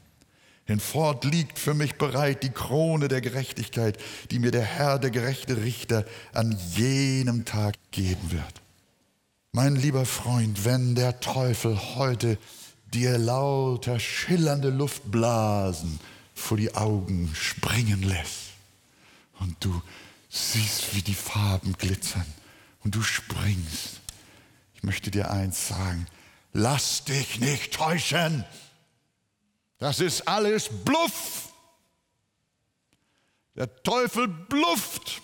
Hinfort 0.65 1.25
liegt 1.25 1.59
für 1.59 1.73
mich 1.73 1.95
bereit 1.95 2.43
die 2.43 2.49
Krone 2.49 3.09
der 3.09 3.21
Gerechtigkeit, 3.21 3.97
die 4.31 4.39
mir 4.39 4.51
der 4.51 4.63
Herr, 4.63 4.97
der 4.97 5.11
gerechte 5.11 5.57
Richter, 5.57 6.05
an 6.33 6.57
jenem 6.75 7.43
Tag 7.43 7.75
geben 7.91 8.31
wird. 8.31 8.61
Mein 9.51 9.75
lieber 9.75 10.05
Freund, 10.05 10.65
wenn 10.65 10.95
der 10.95 11.19
Teufel 11.19 11.77
heute 11.95 12.37
dir 12.93 13.17
lauter 13.17 13.99
schillernde 13.99 14.69
Luftblasen 14.69 15.99
vor 16.33 16.57
die 16.57 16.73
Augen 16.75 17.31
springen 17.35 18.03
lässt 18.03 18.53
und 19.39 19.55
du 19.59 19.81
siehst, 20.29 20.95
wie 20.95 21.01
die 21.01 21.13
Farben 21.13 21.73
glitzern 21.73 22.25
und 22.83 22.95
du 22.95 23.03
springst, 23.03 24.01
ich 24.75 24.83
möchte 24.83 25.11
dir 25.11 25.29
eins 25.29 25.67
sagen, 25.67 26.07
lass 26.53 27.03
dich 27.03 27.39
nicht 27.39 27.73
täuschen. 27.73 28.45
Das 29.77 29.99
ist 29.99 30.27
alles 30.27 30.69
Bluff. 30.69 31.53
Der 33.55 33.83
Teufel 33.83 34.27
blufft. 34.27 35.21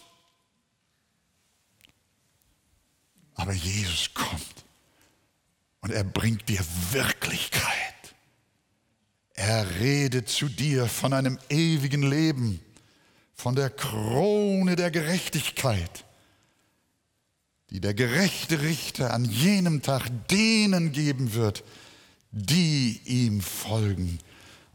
Aber 3.36 3.54
Jesus 3.54 4.14
kommt 4.14 4.66
und 5.82 5.92
er 5.92 6.04
bringt 6.04 6.50
dir 6.50 6.60
Wirklichkeit. 6.92 7.74
Er 9.34 9.80
redet 9.80 10.28
zu 10.28 10.50
dir 10.50 10.88
von 10.88 11.14
einem 11.14 11.40
ewigen 11.50 12.04
Leben, 12.04 12.60
von 13.34 13.56
der 13.56 13.70
Krone 13.70 14.76
der 14.76 14.92
Gerechtigkeit, 14.92 16.04
die 17.70 17.80
der 17.80 17.94
gerechte 17.94 18.62
Richter 18.62 19.14
an 19.14 19.24
jenem 19.24 19.82
Tag 19.82 20.10
denen 20.28 20.92
geben 20.92 21.34
wird, 21.34 21.64
die 22.32 23.00
ihm 23.06 23.40
folgen 23.40 24.20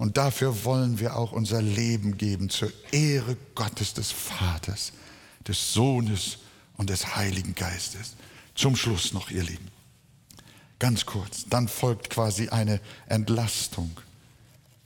und 0.05 0.19
dafür 0.19 0.67
wollen 0.67 1.01
wir 1.01 1.17
auch 1.17 1.33
unser 1.33 1.63
Leben 1.63 2.19
geben 2.19 2.51
zur 2.51 2.71
Ehre 2.93 3.39
Gottes 3.55 3.95
des 3.95 4.13
Vaters, 4.13 4.93
des 5.49 5.73
Sohnes 5.73 6.41
und 6.77 6.91
des 6.91 7.17
Heiligen 7.17 7.55
Geistes. 7.55 8.15
Zum 8.55 8.77
Schluss 8.77 9.15
noch, 9.15 9.31
ihr 9.31 9.45
Lieben. 9.45 9.69
Ganz 10.79 11.07
kurz, 11.07 11.47
dann 11.49 11.69
folgt 11.69 12.11
quasi 12.11 12.51
eine 12.51 12.83
Entlastung. 13.07 13.93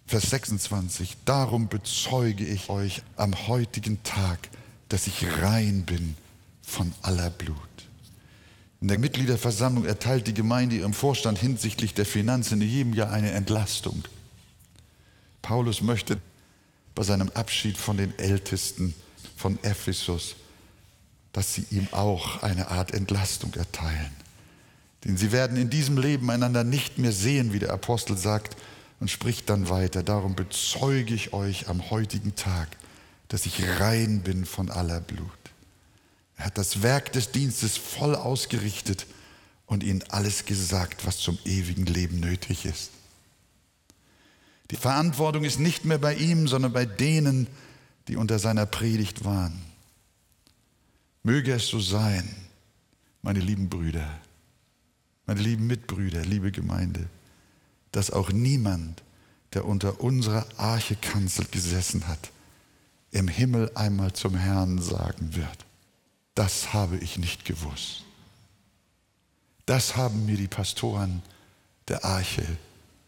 Vers 0.07 0.31
26, 0.31 1.17
darum 1.25 1.67
bezeuge 1.67 2.45
ich 2.45 2.69
euch 2.69 3.03
am 3.17 3.49
heutigen 3.49 4.01
Tag, 4.05 4.49
dass 4.89 5.09
ich 5.09 5.27
rein 5.43 5.83
bin 5.83 6.15
von 6.63 6.95
aller 7.03 7.31
Blut. 7.31 7.57
In 8.81 8.87
der 8.87 9.01
Mitgliederversammlung 9.01 9.85
erteilt 9.85 10.29
die 10.29 10.35
Gemeinde 10.35 10.77
ihrem 10.77 10.95
Vorstand 10.95 11.39
hinsichtlich 11.41 11.93
der 11.93 12.07
Finanzen 12.07 12.63
in 12.63 12.69
jedem 12.69 12.95
Jahr 12.95 13.11
eine 13.11 13.33
Entlastung. 13.33 14.05
Paulus 15.43 15.81
möchte 15.83 16.19
bei 16.95 17.03
seinem 17.03 17.29
Abschied 17.31 17.77
von 17.77 17.97
den 17.97 18.19
Ältesten 18.19 18.95
von 19.37 19.59
Ephesus, 19.63 20.37
dass 21.33 21.55
sie 21.55 21.67
ihm 21.71 21.89
auch 21.93 22.43
eine 22.43 22.69
Art 22.69 22.93
Entlastung 22.93 23.55
erteilen. 23.55 24.11
Denn 25.05 25.17
sie 25.17 25.31
werden 25.31 25.57
in 25.57 25.71
diesem 25.71 25.97
Leben 25.97 26.31
einander 26.31 26.65
nicht 26.65 26.99
mehr 26.99 27.13
sehen, 27.13 27.53
wie 27.53 27.61
der 27.61 27.73
Apostel 27.73 28.17
sagt, 28.17 28.57
und 29.01 29.11
spricht 29.11 29.49
dann 29.49 29.69
weiter. 29.69 30.03
Darum 30.03 30.35
bezeuge 30.35 31.15
ich 31.15 31.33
euch 31.33 31.69
am 31.69 31.91
heutigen 31.91 32.35
Tag, 32.35 32.69
dass 33.29 33.47
ich 33.47 33.63
rein 33.79 34.23
bin 34.23 34.45
von 34.45 34.71
aller 34.71 35.01
Blut. 35.01 35.31
Er 36.37 36.47
hat 36.47 36.59
das 36.59 36.83
Werk 36.83 37.13
des 37.13 37.31
Dienstes 37.31 37.77
voll 37.77 38.15
ausgerichtet 38.15 39.07
und 39.67 39.83
ihnen 39.83 40.03
alles 40.09 40.47
gesagt, 40.47 41.07
was 41.07 41.19
zum 41.19 41.39
ewigen 41.45 41.87
Leben 41.87 42.21
nötig 42.21 42.65
ist. 42.65 42.91
Die 44.71 44.77
Verantwortung 44.77 45.45
ist 45.45 45.59
nicht 45.59 45.85
mehr 45.85 45.99
bei 45.99 46.15
ihm, 46.15 46.47
sondern 46.47 46.73
bei 46.73 46.85
denen, 46.85 47.47
die 48.07 48.17
unter 48.17 48.39
seiner 48.39 48.67
Predigt 48.67 49.25
waren. 49.25 49.61
Möge 51.23 51.53
es 51.53 51.69
so 51.69 51.81
sein, 51.81 52.29
meine 53.23 53.41
lieben 53.41 53.69
Brüder, 53.69 54.09
meine 55.27 55.41
lieben 55.41 55.67
Mitbrüder, 55.67 56.25
liebe 56.25 56.53
Gemeinde, 56.53 57.07
dass 57.93 58.11
auch 58.11 58.31
niemand, 58.31 59.03
der 59.55 59.65
unter 59.65 60.01
unserer 60.01 60.47
Archekanzel 60.57 61.47
gesessen 61.51 62.07
hat, 62.07 62.31
im 63.11 63.29
Himmel 63.29 63.71
einmal 63.75 64.13
zum 64.13 64.35
Herrn 64.35 64.81
sagen 64.81 65.35
wird, 65.35 65.65
das 66.35 66.73
habe 66.73 66.99
ich 66.99 67.19
nicht 67.19 67.45
gewusst. 67.45 68.05
Das 69.67 69.97
haben 69.97 70.27
mir 70.27 70.37
die 70.37 70.47
Pastoren 70.49 71.23
der 71.89 72.05
Arche 72.05 72.47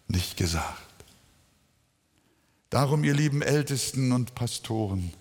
nicht 0.09 0.37
gesagt. 0.37 0.90
Darum, 2.71 3.03
ihr 3.03 3.15
lieben 3.15 3.43
Ältesten 3.43 4.13
und 4.13 4.37
Pastoren, 4.37 5.13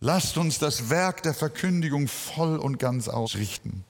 lasst 0.00 0.38
uns 0.38 0.58
das 0.58 0.88
Werk 0.88 1.22
der 1.22 1.34
Verkündigung 1.34 2.08
voll 2.08 2.56
und 2.56 2.78
ganz 2.78 3.08
ausrichten. 3.08 3.84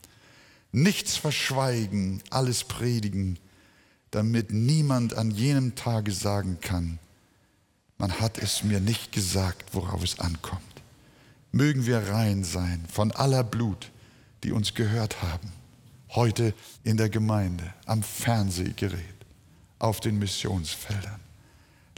Nichts 0.73 1.17
verschweigen, 1.17 2.23
alles 2.31 2.65
predigen, 2.65 3.39
damit 4.11 4.53
niemand 4.53 5.15
an 5.15 5.31
jenem 5.31 5.77
Tage 5.77 6.11
sagen 6.11 6.59
kann, 6.61 6.99
man 7.99 8.21
hat 8.21 8.39
es 8.39 8.65
mir 8.65 8.81
nicht 8.81 9.13
gesagt, 9.13 9.75
worauf 9.75 10.03
es 10.03 10.19
ankommt. 10.19 10.63
Mögen 11.53 11.87
wir 11.87 12.09
rein 12.09 12.43
sein 12.45 12.85
von 12.93 13.13
aller 13.13 13.45
Blut, 13.45 13.91
die 14.45 14.53
uns 14.53 14.75
gehört 14.75 15.23
haben, 15.23 15.53
heute 16.11 16.53
in 16.85 16.97
der 16.97 17.11
Gemeinde, 17.11 17.73
am 17.87 18.03
Fernsehgerät, 18.03 19.03
auf 19.79 20.01
den 20.01 20.19
Missionsfeldern. 20.19 21.28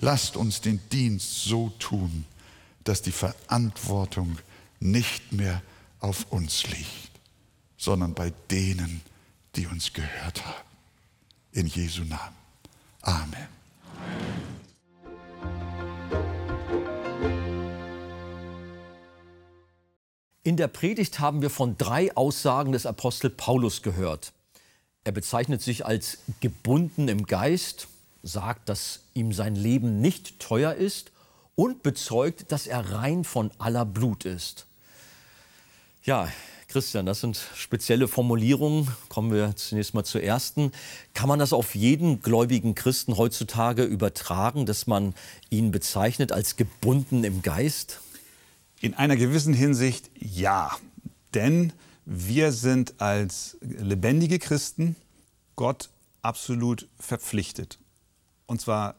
Lasst 0.01 0.37
uns 0.37 0.63
den 0.63 0.81
Dienst 0.91 1.45
so 1.45 1.71
tun, 1.79 2.25
dass 2.85 3.03
die 3.03 3.13
Verantwortung 3.13 4.39
nicht 4.81 5.33
mehr 5.33 5.61
auf 6.01 6.27
uns 6.31 6.67
liegt, 6.69 7.11
sondern 7.77 8.15
bei 8.15 8.33
denen, 8.51 9.03
die 9.57 9.67
uns 9.67 9.93
gehört 9.93 10.45
haben. 10.47 10.69
In 11.53 11.67
Jesu 11.67 12.05
Namen. 12.05 12.37
Amen. 13.03 13.49
In 20.43 20.57
der 20.57 20.69
Predigt 20.69 21.21
haben 21.21 21.43
wir 21.43 21.51
von 21.51 21.77
drei 21.77 22.17
Aussagen 22.17 22.73
des 22.73 22.87
Apostel 22.87 23.29
Paulus 23.29 23.83
gehört. 23.83 24.33
Er 25.05 25.13
bezeichnet 25.13 25.61
sich 25.61 25.85
als 25.85 26.19
gebunden 26.41 27.09
im 27.09 27.27
Geist, 27.27 27.89
sagt, 28.23 28.69
dass 28.69 29.01
ihm 29.15 29.33
sein 29.33 29.55
Leben 29.55 30.01
nicht 30.01 30.39
teuer 30.39 30.75
ist 30.75 31.13
und 31.55 31.83
bezeugt, 31.83 32.53
dass 32.53 32.67
er 32.67 32.93
rein 32.93 33.25
von 33.25 33.51
aller 33.59 33.85
Blut 33.85 34.25
ist. 34.25 34.67
Ja, 36.03 36.29
Christian, 36.69 37.05
das 37.05 37.21
sind 37.21 37.41
spezielle 37.57 38.07
Formulierungen. 38.07 38.89
Kommen 39.09 39.33
wir 39.33 39.57
zunächst 39.57 39.93
mal 39.93 40.05
zur 40.05 40.23
ersten. 40.23 40.71
Kann 41.15 41.29
man 41.29 41.41
das 41.41 41.53
auf 41.53 41.75
jeden 41.75 42.23
gläubigen 42.23 42.77
Christen 42.77 43.17
heutzutage 43.17 43.83
übertragen, 43.83 44.67
dass 44.67 44.87
man 44.87 45.15
ihn 45.51 45.73
bezeichnet 45.73 46.31
als 46.31 46.55
gebunden 46.57 47.25
im 47.25 47.43
Geist? 47.43 48.01
In 48.81 48.95
einer 48.95 49.17
gewissen 49.17 49.53
Hinsicht 49.53 50.11
ja. 50.15 50.71
Denn 51.35 51.73
wir 52.05 52.53
sind 52.53 52.95
als 53.01 53.59
lebendige 53.61 54.39
Christen 54.39 54.95
Gott 55.57 55.91
absolut 56.23 56.87
verpflichtet. 56.99 57.79
Und 58.51 58.61
zwar 58.61 58.97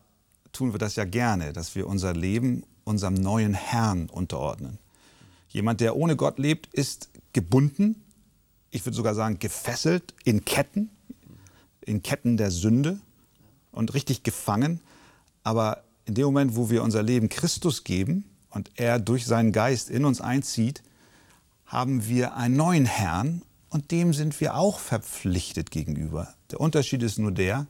tun 0.54 0.72
wir 0.72 0.80
das 0.80 0.96
ja 0.96 1.04
gerne, 1.04 1.52
dass 1.52 1.76
wir 1.76 1.86
unser 1.86 2.14
Leben 2.14 2.64
unserem 2.86 3.16
neuen 3.16 3.54
Herrn 3.54 4.08
unterordnen. 4.08 4.78
Jemand, 5.50 5.82
der 5.82 5.98
ohne 5.98 6.16
Gott 6.16 6.40
lebt, 6.40 6.74
ist 6.74 7.10
gebunden, 7.34 8.02
ich 8.70 8.86
würde 8.86 8.96
sogar 8.96 9.14
sagen 9.14 9.40
gefesselt, 9.40 10.14
in 10.24 10.46
Ketten, 10.46 10.90
in 11.82 12.02
Ketten 12.02 12.38
der 12.38 12.50
Sünde 12.50 13.02
und 13.74 13.94
richtig 13.94 14.24
gefangen. 14.24 14.80
Aber 15.44 15.84
in 16.06 16.14
dem 16.14 16.28
Moment, 16.28 16.56
wo 16.56 16.70
wir 16.70 16.82
unser 16.82 17.04
Leben 17.04 17.28
Christus 17.28 17.84
geben 17.84 18.24
und 18.52 18.72
er 18.76 19.00
durch 19.00 19.26
seinen 19.26 19.52
Geist 19.52 19.90
in 19.90 20.06
uns 20.06 20.22
einzieht, 20.22 20.82
haben 21.66 22.08
wir 22.08 22.38
einen 22.38 22.56
neuen 22.56 22.86
Herrn 22.86 23.42
und 23.70 23.92
dem 23.92 24.14
sind 24.14 24.40
wir 24.40 24.56
auch 24.56 24.80
verpflichtet 24.80 25.72
gegenüber. 25.72 26.34
Der 26.52 26.62
Unterschied 26.62 27.04
ist 27.04 27.20
nur 27.20 27.34
der, 27.34 27.68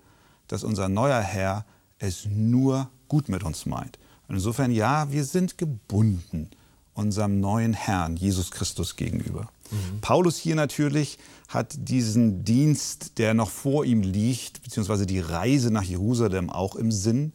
dass 0.52 0.64
unser 0.64 0.90
neuer 0.90 1.22
Herr 1.22 1.66
es 1.98 2.26
nur 2.26 2.90
gut 3.08 3.30
mit 3.30 3.44
uns 3.44 3.66
meint. 3.66 4.00
Und 4.28 4.36
insofern, 4.36 4.72
ja, 4.72 5.12
wir 5.12 5.24
sind 5.24 5.58
gebunden 5.58 6.50
unserem 6.94 7.40
neuen 7.40 7.74
Herrn, 7.74 8.18
Jesus 8.18 8.52
Christus, 8.52 8.96
gegenüber. 8.96 9.50
Mhm. 9.72 10.02
Paulus 10.02 10.38
hier 10.38 10.56
natürlich 10.56 11.18
hat 11.48 11.74
diesen 11.78 12.44
Dienst, 12.44 13.18
der 13.18 13.34
noch 13.34 13.50
vor 13.50 13.86
ihm 13.86 14.02
liegt, 14.02 14.62
beziehungsweise 14.64 15.06
die 15.06 15.20
Reise 15.20 15.72
nach 15.72 15.84
Jerusalem 15.84 16.50
auch 16.50 16.76
im 16.76 16.92
Sinn. 16.92 17.34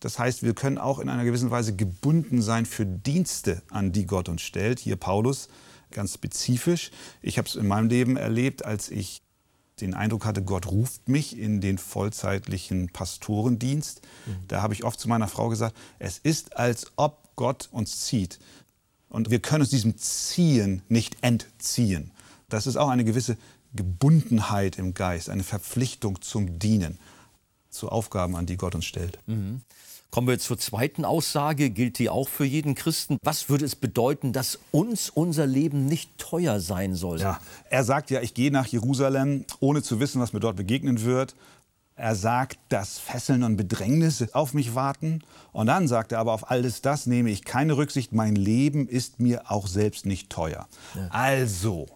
Das 0.00 0.18
heißt, 0.18 0.42
wir 0.42 0.54
können 0.54 0.78
auch 0.78 0.98
in 0.98 1.08
einer 1.08 1.24
gewissen 1.24 1.50
Weise 1.50 1.74
gebunden 1.74 2.42
sein 2.42 2.66
für 2.66 2.86
Dienste, 2.86 3.62
an 3.70 3.92
die 3.92 4.06
Gott 4.06 4.28
uns 4.28 4.42
stellt. 4.42 4.78
Hier 4.78 4.96
Paulus 4.96 5.48
ganz 5.90 6.14
spezifisch. 6.14 6.90
Ich 7.22 7.38
habe 7.38 7.48
es 7.48 7.56
in 7.56 7.66
meinem 7.66 7.88
Leben 7.88 8.16
erlebt, 8.16 8.64
als 8.64 8.90
ich 8.90 9.22
den 9.80 9.94
Eindruck 9.94 10.24
hatte, 10.24 10.42
Gott 10.42 10.66
ruft 10.66 11.08
mich 11.08 11.38
in 11.38 11.60
den 11.60 11.78
vollzeitlichen 11.78 12.88
Pastorendienst. 12.88 14.02
Mhm. 14.26 14.36
Da 14.48 14.62
habe 14.62 14.74
ich 14.74 14.84
oft 14.84 14.98
zu 14.98 15.08
meiner 15.08 15.28
Frau 15.28 15.48
gesagt, 15.48 15.76
es 15.98 16.18
ist, 16.18 16.56
als 16.56 16.92
ob 16.96 17.28
Gott 17.36 17.68
uns 17.72 18.04
zieht. 18.04 18.38
Und 19.08 19.30
wir 19.30 19.40
können 19.40 19.62
uns 19.62 19.70
diesem 19.70 19.96
Ziehen 19.96 20.82
nicht 20.88 21.16
entziehen. 21.22 22.12
Das 22.48 22.66
ist 22.66 22.76
auch 22.76 22.88
eine 22.88 23.04
gewisse 23.04 23.36
Gebundenheit 23.74 24.78
im 24.78 24.94
Geist, 24.94 25.30
eine 25.30 25.44
Verpflichtung 25.44 26.20
zum 26.20 26.58
Dienen, 26.58 26.98
zu 27.70 27.88
Aufgaben, 27.90 28.36
an 28.36 28.46
die 28.46 28.56
Gott 28.56 28.74
uns 28.74 28.86
stellt. 28.86 29.18
Mhm. 29.26 29.62
Kommen 30.10 30.26
wir 30.26 30.38
zur 30.38 30.58
zweiten 30.58 31.04
Aussage, 31.04 31.68
gilt 31.68 31.98
die 31.98 32.08
auch 32.08 32.28
für 32.28 32.46
jeden 32.46 32.74
Christen. 32.74 33.18
Was 33.22 33.50
würde 33.50 33.66
es 33.66 33.76
bedeuten, 33.76 34.32
dass 34.32 34.58
uns 34.70 35.10
unser 35.10 35.46
Leben 35.46 35.84
nicht 35.84 36.16
teuer 36.16 36.60
sein 36.60 36.94
soll? 36.94 37.20
Ja, 37.20 37.40
er 37.68 37.84
sagt 37.84 38.10
ja, 38.10 38.22
ich 38.22 38.32
gehe 38.32 38.50
nach 38.50 38.66
Jerusalem, 38.66 39.44
ohne 39.60 39.82
zu 39.82 40.00
wissen, 40.00 40.20
was 40.20 40.32
mir 40.32 40.40
dort 40.40 40.56
begegnen 40.56 41.02
wird. 41.02 41.34
Er 41.94 42.14
sagt, 42.14 42.58
dass 42.68 42.98
Fesseln 42.98 43.42
und 43.42 43.56
Bedrängnisse 43.56 44.28
auf 44.32 44.54
mich 44.54 44.74
warten. 44.74 45.20
Und 45.52 45.66
dann 45.66 45.88
sagt 45.88 46.12
er 46.12 46.20
aber, 46.20 46.32
auf 46.32 46.50
alles 46.50 46.80
das 46.80 47.06
nehme 47.06 47.28
ich 47.28 47.44
keine 47.44 47.76
Rücksicht. 47.76 48.12
Mein 48.12 48.36
Leben 48.36 48.88
ist 48.88 49.18
mir 49.18 49.50
auch 49.50 49.66
selbst 49.66 50.06
nicht 50.06 50.30
teuer. 50.30 50.68
Ja. 50.94 51.08
Also, 51.10 51.86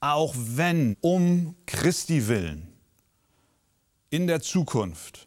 auch 0.00 0.34
wenn 0.36 0.96
um 1.00 1.56
Christi 1.66 2.28
willen 2.28 2.68
in 4.10 4.26
der 4.26 4.42
Zukunft 4.42 5.26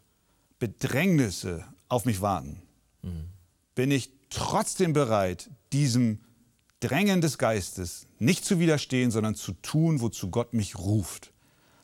Bedrängnisse 0.60 1.64
auf 1.88 2.04
mich 2.04 2.20
warten, 2.20 2.62
mhm. 3.02 3.28
bin 3.74 3.90
ich 3.90 4.10
trotzdem 4.30 4.92
bereit, 4.92 5.50
diesem 5.72 6.20
Drängen 6.80 7.20
des 7.20 7.38
Geistes 7.38 8.06
nicht 8.18 8.44
zu 8.44 8.60
widerstehen, 8.60 9.10
sondern 9.10 9.34
zu 9.34 9.52
tun, 9.52 10.00
wozu 10.00 10.30
Gott 10.30 10.54
mich 10.54 10.78
ruft. 10.78 11.32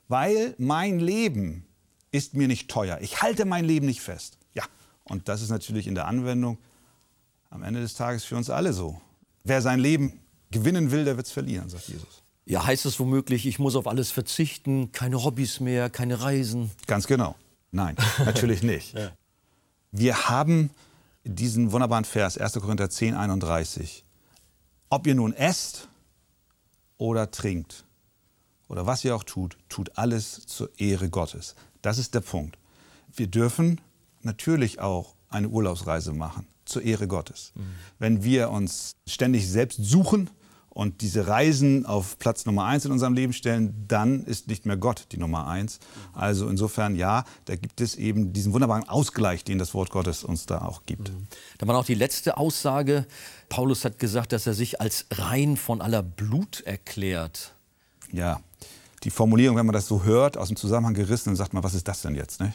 Weil 0.08 0.54
mein 0.58 1.00
Leben 1.00 1.66
ist 2.12 2.34
mir 2.34 2.46
nicht 2.46 2.70
teuer. 2.70 2.98
Ich 3.00 3.22
halte 3.22 3.44
mein 3.44 3.64
Leben 3.64 3.86
nicht 3.86 4.00
fest. 4.00 4.38
Ja, 4.54 4.64
und 5.04 5.28
das 5.28 5.42
ist 5.42 5.50
natürlich 5.50 5.86
in 5.86 5.94
der 5.94 6.06
Anwendung 6.06 6.58
am 7.50 7.62
Ende 7.62 7.80
des 7.80 7.94
Tages 7.94 8.24
für 8.24 8.36
uns 8.36 8.50
alle 8.50 8.72
so. 8.72 9.00
Wer 9.42 9.62
sein 9.62 9.80
Leben 9.80 10.20
gewinnen 10.50 10.90
will, 10.90 11.04
der 11.04 11.16
wird 11.16 11.26
es 11.26 11.32
verlieren, 11.32 11.68
sagt 11.68 11.88
Jesus. 11.88 12.22
Ja, 12.46 12.64
heißt 12.64 12.84
es 12.84 13.00
womöglich, 13.00 13.46
ich 13.46 13.58
muss 13.58 13.74
auf 13.74 13.86
alles 13.86 14.10
verzichten, 14.10 14.92
keine 14.92 15.24
Hobbys 15.24 15.60
mehr, 15.60 15.88
keine 15.88 16.20
Reisen? 16.20 16.70
Ganz 16.86 17.06
genau. 17.06 17.36
Nein, 17.72 17.96
natürlich 18.24 18.62
nicht. 18.62 18.94
ja. 18.94 19.12
Wir 19.96 20.28
haben 20.28 20.70
diesen 21.22 21.70
wunderbaren 21.70 22.04
Vers, 22.04 22.36
1. 22.36 22.54
Korinther 22.54 22.90
10, 22.90 23.14
31. 23.14 24.04
Ob 24.90 25.06
ihr 25.06 25.14
nun 25.14 25.32
esst 25.32 25.88
oder 26.98 27.30
trinkt 27.30 27.84
oder 28.66 28.86
was 28.86 29.04
ihr 29.04 29.14
auch 29.14 29.22
tut, 29.22 29.56
tut 29.68 29.96
alles 29.96 30.46
zur 30.46 30.68
Ehre 30.80 31.10
Gottes. 31.10 31.54
Das 31.80 31.98
ist 31.98 32.12
der 32.12 32.22
Punkt. 32.22 32.58
Wir 33.14 33.28
dürfen 33.28 33.80
natürlich 34.22 34.80
auch 34.80 35.14
eine 35.28 35.48
Urlaubsreise 35.48 36.12
machen 36.12 36.48
zur 36.64 36.82
Ehre 36.82 37.06
Gottes. 37.06 37.52
Mhm. 37.54 37.62
Wenn 38.00 38.24
wir 38.24 38.50
uns 38.50 38.96
ständig 39.06 39.48
selbst 39.48 39.78
suchen, 39.80 40.28
und 40.74 41.00
diese 41.00 41.28
Reisen 41.28 41.86
auf 41.86 42.18
Platz 42.18 42.46
Nummer 42.46 42.64
eins 42.64 42.84
in 42.84 42.90
unserem 42.90 43.14
Leben 43.14 43.32
stellen, 43.32 43.84
dann 43.88 44.24
ist 44.24 44.48
nicht 44.48 44.66
mehr 44.66 44.76
Gott 44.76 45.06
die 45.12 45.16
Nummer 45.16 45.46
eins. 45.46 45.78
Also 46.12 46.48
insofern 46.48 46.96
ja, 46.96 47.24
da 47.44 47.54
gibt 47.54 47.80
es 47.80 47.94
eben 47.94 48.32
diesen 48.32 48.52
wunderbaren 48.52 48.88
Ausgleich, 48.88 49.44
den 49.44 49.58
das 49.58 49.72
Wort 49.72 49.90
Gottes 49.90 50.24
uns 50.24 50.46
da 50.46 50.62
auch 50.62 50.82
gibt. 50.84 51.10
Mhm. 51.10 51.28
Da 51.58 51.66
war 51.68 51.74
noch 51.74 51.86
die 51.86 51.94
letzte 51.94 52.36
Aussage. 52.36 53.06
Paulus 53.48 53.84
hat 53.84 54.00
gesagt, 54.00 54.32
dass 54.32 54.46
er 54.48 54.54
sich 54.54 54.80
als 54.80 55.06
rein 55.12 55.56
von 55.56 55.80
aller 55.80 56.02
Blut 56.02 56.60
erklärt. 56.62 57.54
Ja, 58.12 58.40
die 59.04 59.10
Formulierung, 59.10 59.56
wenn 59.56 59.66
man 59.66 59.74
das 59.74 59.86
so 59.86 60.02
hört, 60.02 60.36
aus 60.36 60.48
dem 60.48 60.56
Zusammenhang 60.56 60.94
gerissen, 60.94 61.30
dann 61.30 61.36
sagt 61.36 61.54
man, 61.54 61.62
was 61.62 61.74
ist 61.74 61.86
das 61.86 62.02
denn 62.02 62.16
jetzt? 62.16 62.40
Ne? 62.40 62.52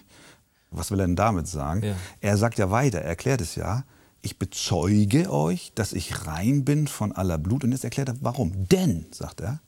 Was 0.72 0.92
will 0.92 1.00
er 1.00 1.08
denn 1.08 1.16
damit 1.16 1.48
sagen? 1.48 1.84
Ja. 1.84 1.96
Er 2.20 2.38
sagt 2.38 2.60
ja 2.60 2.70
weiter, 2.70 3.00
er 3.00 3.10
erklärt 3.10 3.40
es 3.40 3.56
ja 3.56 3.86
ich 4.22 4.38
bezeuge 4.38 5.32
euch, 5.32 5.72
dass 5.76 5.94
ich 5.94 6.26
rein 6.26 6.66
bin 6.66 6.88
von 6.88 7.12
aller 7.12 7.38
Blut. 7.38 7.64
Und 7.64 7.72
jetzt 7.72 7.84
erklärt 7.84 8.10
er, 8.10 8.16
warum. 8.22 8.68
Denn, 8.68 9.06
sagt 9.12 9.42
er, 9.42 9.62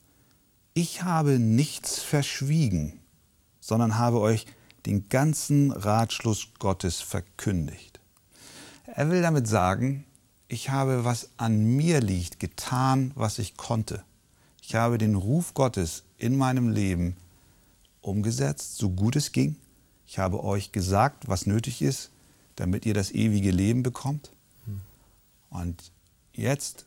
ich 0.74 1.02
habe 1.02 1.38
nichts 1.38 2.00
verschwiegen, 2.00 3.00
sondern 3.60 3.98
habe 3.98 4.20
euch 4.20 4.46
den 4.86 5.08
ganzen 5.08 5.70
Ratschluss 5.70 6.48
Gottes 6.58 7.00
verkündigt. 7.00 8.00
Er 8.86 9.10
will 9.10 9.22
damit 9.22 9.46
sagen, 9.46 10.04
ich 10.48 10.70
habe, 10.70 11.04
was 11.04 11.30
an 11.38 11.64
mir 11.64 12.00
liegt, 12.00 12.40
getan, 12.40 13.12
was 13.14 13.38
ich 13.38 13.56
konnte. 13.56 14.04
Ich 14.60 14.74
habe 14.74 14.98
den 14.98 15.14
Ruf 15.14 15.54
Gottes 15.54 16.04
in 16.18 16.36
meinem 16.36 16.68
Leben 16.68 17.16
umgesetzt, 18.00 18.76
so 18.76 18.90
gut 18.90 19.16
es 19.16 19.32
ging. 19.32 19.56
Ich 20.06 20.18
habe 20.18 20.44
euch 20.44 20.72
gesagt, 20.72 21.28
was 21.28 21.46
nötig 21.46 21.80
ist, 21.80 22.10
damit 22.56 22.84
ihr 22.84 22.94
das 22.94 23.12
ewige 23.12 23.50
Leben 23.50 23.82
bekommt. 23.82 24.31
Und 25.52 25.92
jetzt 26.32 26.86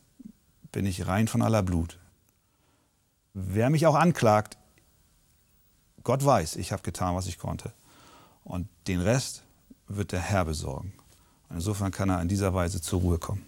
bin 0.72 0.86
ich 0.86 1.06
rein 1.06 1.28
von 1.28 1.40
aller 1.40 1.62
Blut. 1.62 1.98
Wer 3.32 3.70
mich 3.70 3.86
auch 3.86 3.94
anklagt, 3.94 4.58
Gott 6.02 6.24
weiß, 6.24 6.56
ich 6.56 6.72
habe 6.72 6.82
getan, 6.82 7.14
was 7.14 7.26
ich 7.26 7.38
konnte. 7.38 7.72
Und 8.44 8.68
den 8.88 9.00
Rest 9.00 9.44
wird 9.86 10.12
der 10.12 10.20
Herr 10.20 10.44
besorgen. 10.44 10.92
Und 11.48 11.56
insofern 11.56 11.92
kann 11.92 12.10
er 12.10 12.20
in 12.20 12.28
dieser 12.28 12.54
Weise 12.54 12.80
zur 12.80 13.00
Ruhe 13.00 13.18
kommen. 13.18 13.44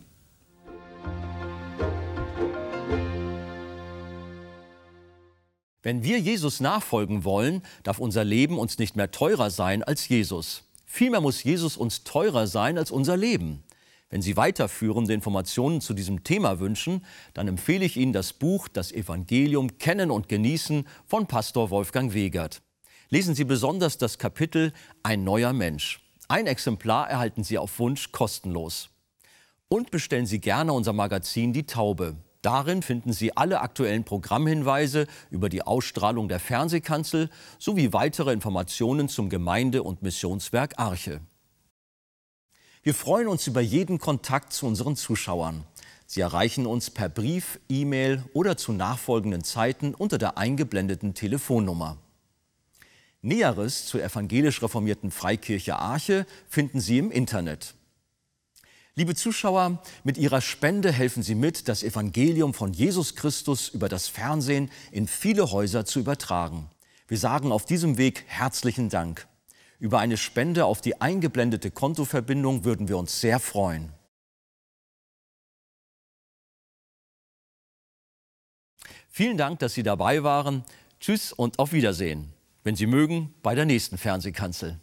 Wenn 5.82 6.02
wir 6.02 6.20
Jesus 6.20 6.60
nachfolgen 6.60 7.24
wollen, 7.24 7.62
darf 7.82 7.98
unser 7.98 8.24
Leben 8.24 8.58
uns 8.58 8.78
nicht 8.78 8.94
mehr 8.94 9.10
teurer 9.10 9.50
sein 9.50 9.82
als 9.82 10.08
Jesus. 10.08 10.64
Vielmehr 10.84 11.20
muss 11.20 11.42
Jesus 11.42 11.76
uns 11.76 12.04
teurer 12.04 12.46
sein 12.46 12.78
als 12.78 12.90
unser 12.90 13.16
Leben. 13.16 13.64
Wenn 14.10 14.22
Sie 14.22 14.38
weiterführende 14.38 15.12
Informationen 15.12 15.82
zu 15.82 15.92
diesem 15.92 16.24
Thema 16.24 16.60
wünschen, 16.60 17.04
dann 17.34 17.46
empfehle 17.46 17.84
ich 17.84 17.98
Ihnen 17.98 18.14
das 18.14 18.32
Buch 18.32 18.68
Das 18.68 18.90
Evangelium 18.90 19.76
Kennen 19.78 20.10
und 20.10 20.28
Genießen 20.28 20.86
von 21.06 21.26
Pastor 21.26 21.68
Wolfgang 21.68 22.14
Wegert. 22.14 22.62
Lesen 23.10 23.34
Sie 23.34 23.44
besonders 23.44 23.98
das 23.98 24.18
Kapitel 24.18 24.72
Ein 25.02 25.24
neuer 25.24 25.52
Mensch. 25.52 26.00
Ein 26.26 26.46
Exemplar 26.46 27.08
erhalten 27.10 27.44
Sie 27.44 27.58
auf 27.58 27.78
Wunsch 27.78 28.10
kostenlos. 28.12 28.90
Und 29.68 29.90
bestellen 29.90 30.26
Sie 30.26 30.40
gerne 30.40 30.72
unser 30.72 30.94
Magazin 30.94 31.52
Die 31.52 31.66
Taube. 31.66 32.16
Darin 32.40 32.80
finden 32.80 33.12
Sie 33.12 33.36
alle 33.36 33.60
aktuellen 33.60 34.04
Programmhinweise 34.04 35.06
über 35.30 35.50
die 35.50 35.62
Ausstrahlung 35.62 36.28
der 36.28 36.40
Fernsehkanzel 36.40 37.28
sowie 37.58 37.92
weitere 37.92 38.32
Informationen 38.32 39.10
zum 39.10 39.28
Gemeinde- 39.28 39.82
und 39.82 40.00
Missionswerk 40.02 40.78
Arche. 40.78 41.20
Wir 42.88 42.94
freuen 42.94 43.28
uns 43.28 43.46
über 43.46 43.60
jeden 43.60 43.98
Kontakt 43.98 44.50
zu 44.54 44.64
unseren 44.64 44.96
Zuschauern. 44.96 45.62
Sie 46.06 46.22
erreichen 46.22 46.64
uns 46.64 46.88
per 46.88 47.10
Brief, 47.10 47.60
E-Mail 47.68 48.24
oder 48.32 48.56
zu 48.56 48.72
nachfolgenden 48.72 49.44
Zeiten 49.44 49.94
unter 49.94 50.16
der 50.16 50.38
eingeblendeten 50.38 51.12
Telefonnummer. 51.12 51.98
Näheres 53.20 53.84
zur 53.84 54.02
evangelisch 54.02 54.62
reformierten 54.62 55.10
Freikirche 55.10 55.78
Arche 55.78 56.26
finden 56.48 56.80
Sie 56.80 56.96
im 56.96 57.10
Internet. 57.10 57.74
Liebe 58.94 59.14
Zuschauer, 59.14 59.82
mit 60.02 60.16
Ihrer 60.16 60.40
Spende 60.40 60.90
helfen 60.90 61.22
Sie 61.22 61.34
mit, 61.34 61.68
das 61.68 61.82
Evangelium 61.82 62.54
von 62.54 62.72
Jesus 62.72 63.16
Christus 63.16 63.68
über 63.68 63.90
das 63.90 64.08
Fernsehen 64.08 64.70
in 64.92 65.08
viele 65.08 65.50
Häuser 65.50 65.84
zu 65.84 66.00
übertragen. 66.00 66.70
Wir 67.06 67.18
sagen 67.18 67.52
auf 67.52 67.66
diesem 67.66 67.98
Weg 67.98 68.24
herzlichen 68.28 68.88
Dank. 68.88 69.28
Über 69.78 70.00
eine 70.00 70.16
Spende 70.16 70.64
auf 70.64 70.80
die 70.80 71.00
eingeblendete 71.00 71.70
Kontoverbindung 71.70 72.64
würden 72.64 72.88
wir 72.88 72.98
uns 72.98 73.20
sehr 73.20 73.38
freuen. 73.38 73.92
Vielen 79.08 79.36
Dank, 79.36 79.60
dass 79.60 79.74
Sie 79.74 79.82
dabei 79.82 80.22
waren. 80.22 80.64
Tschüss 81.00 81.32
und 81.32 81.58
auf 81.58 81.72
Wiedersehen. 81.72 82.32
Wenn 82.64 82.76
Sie 82.76 82.86
mögen, 82.86 83.34
bei 83.42 83.54
der 83.54 83.64
nächsten 83.64 83.98
Fernsehkanzel. 83.98 84.80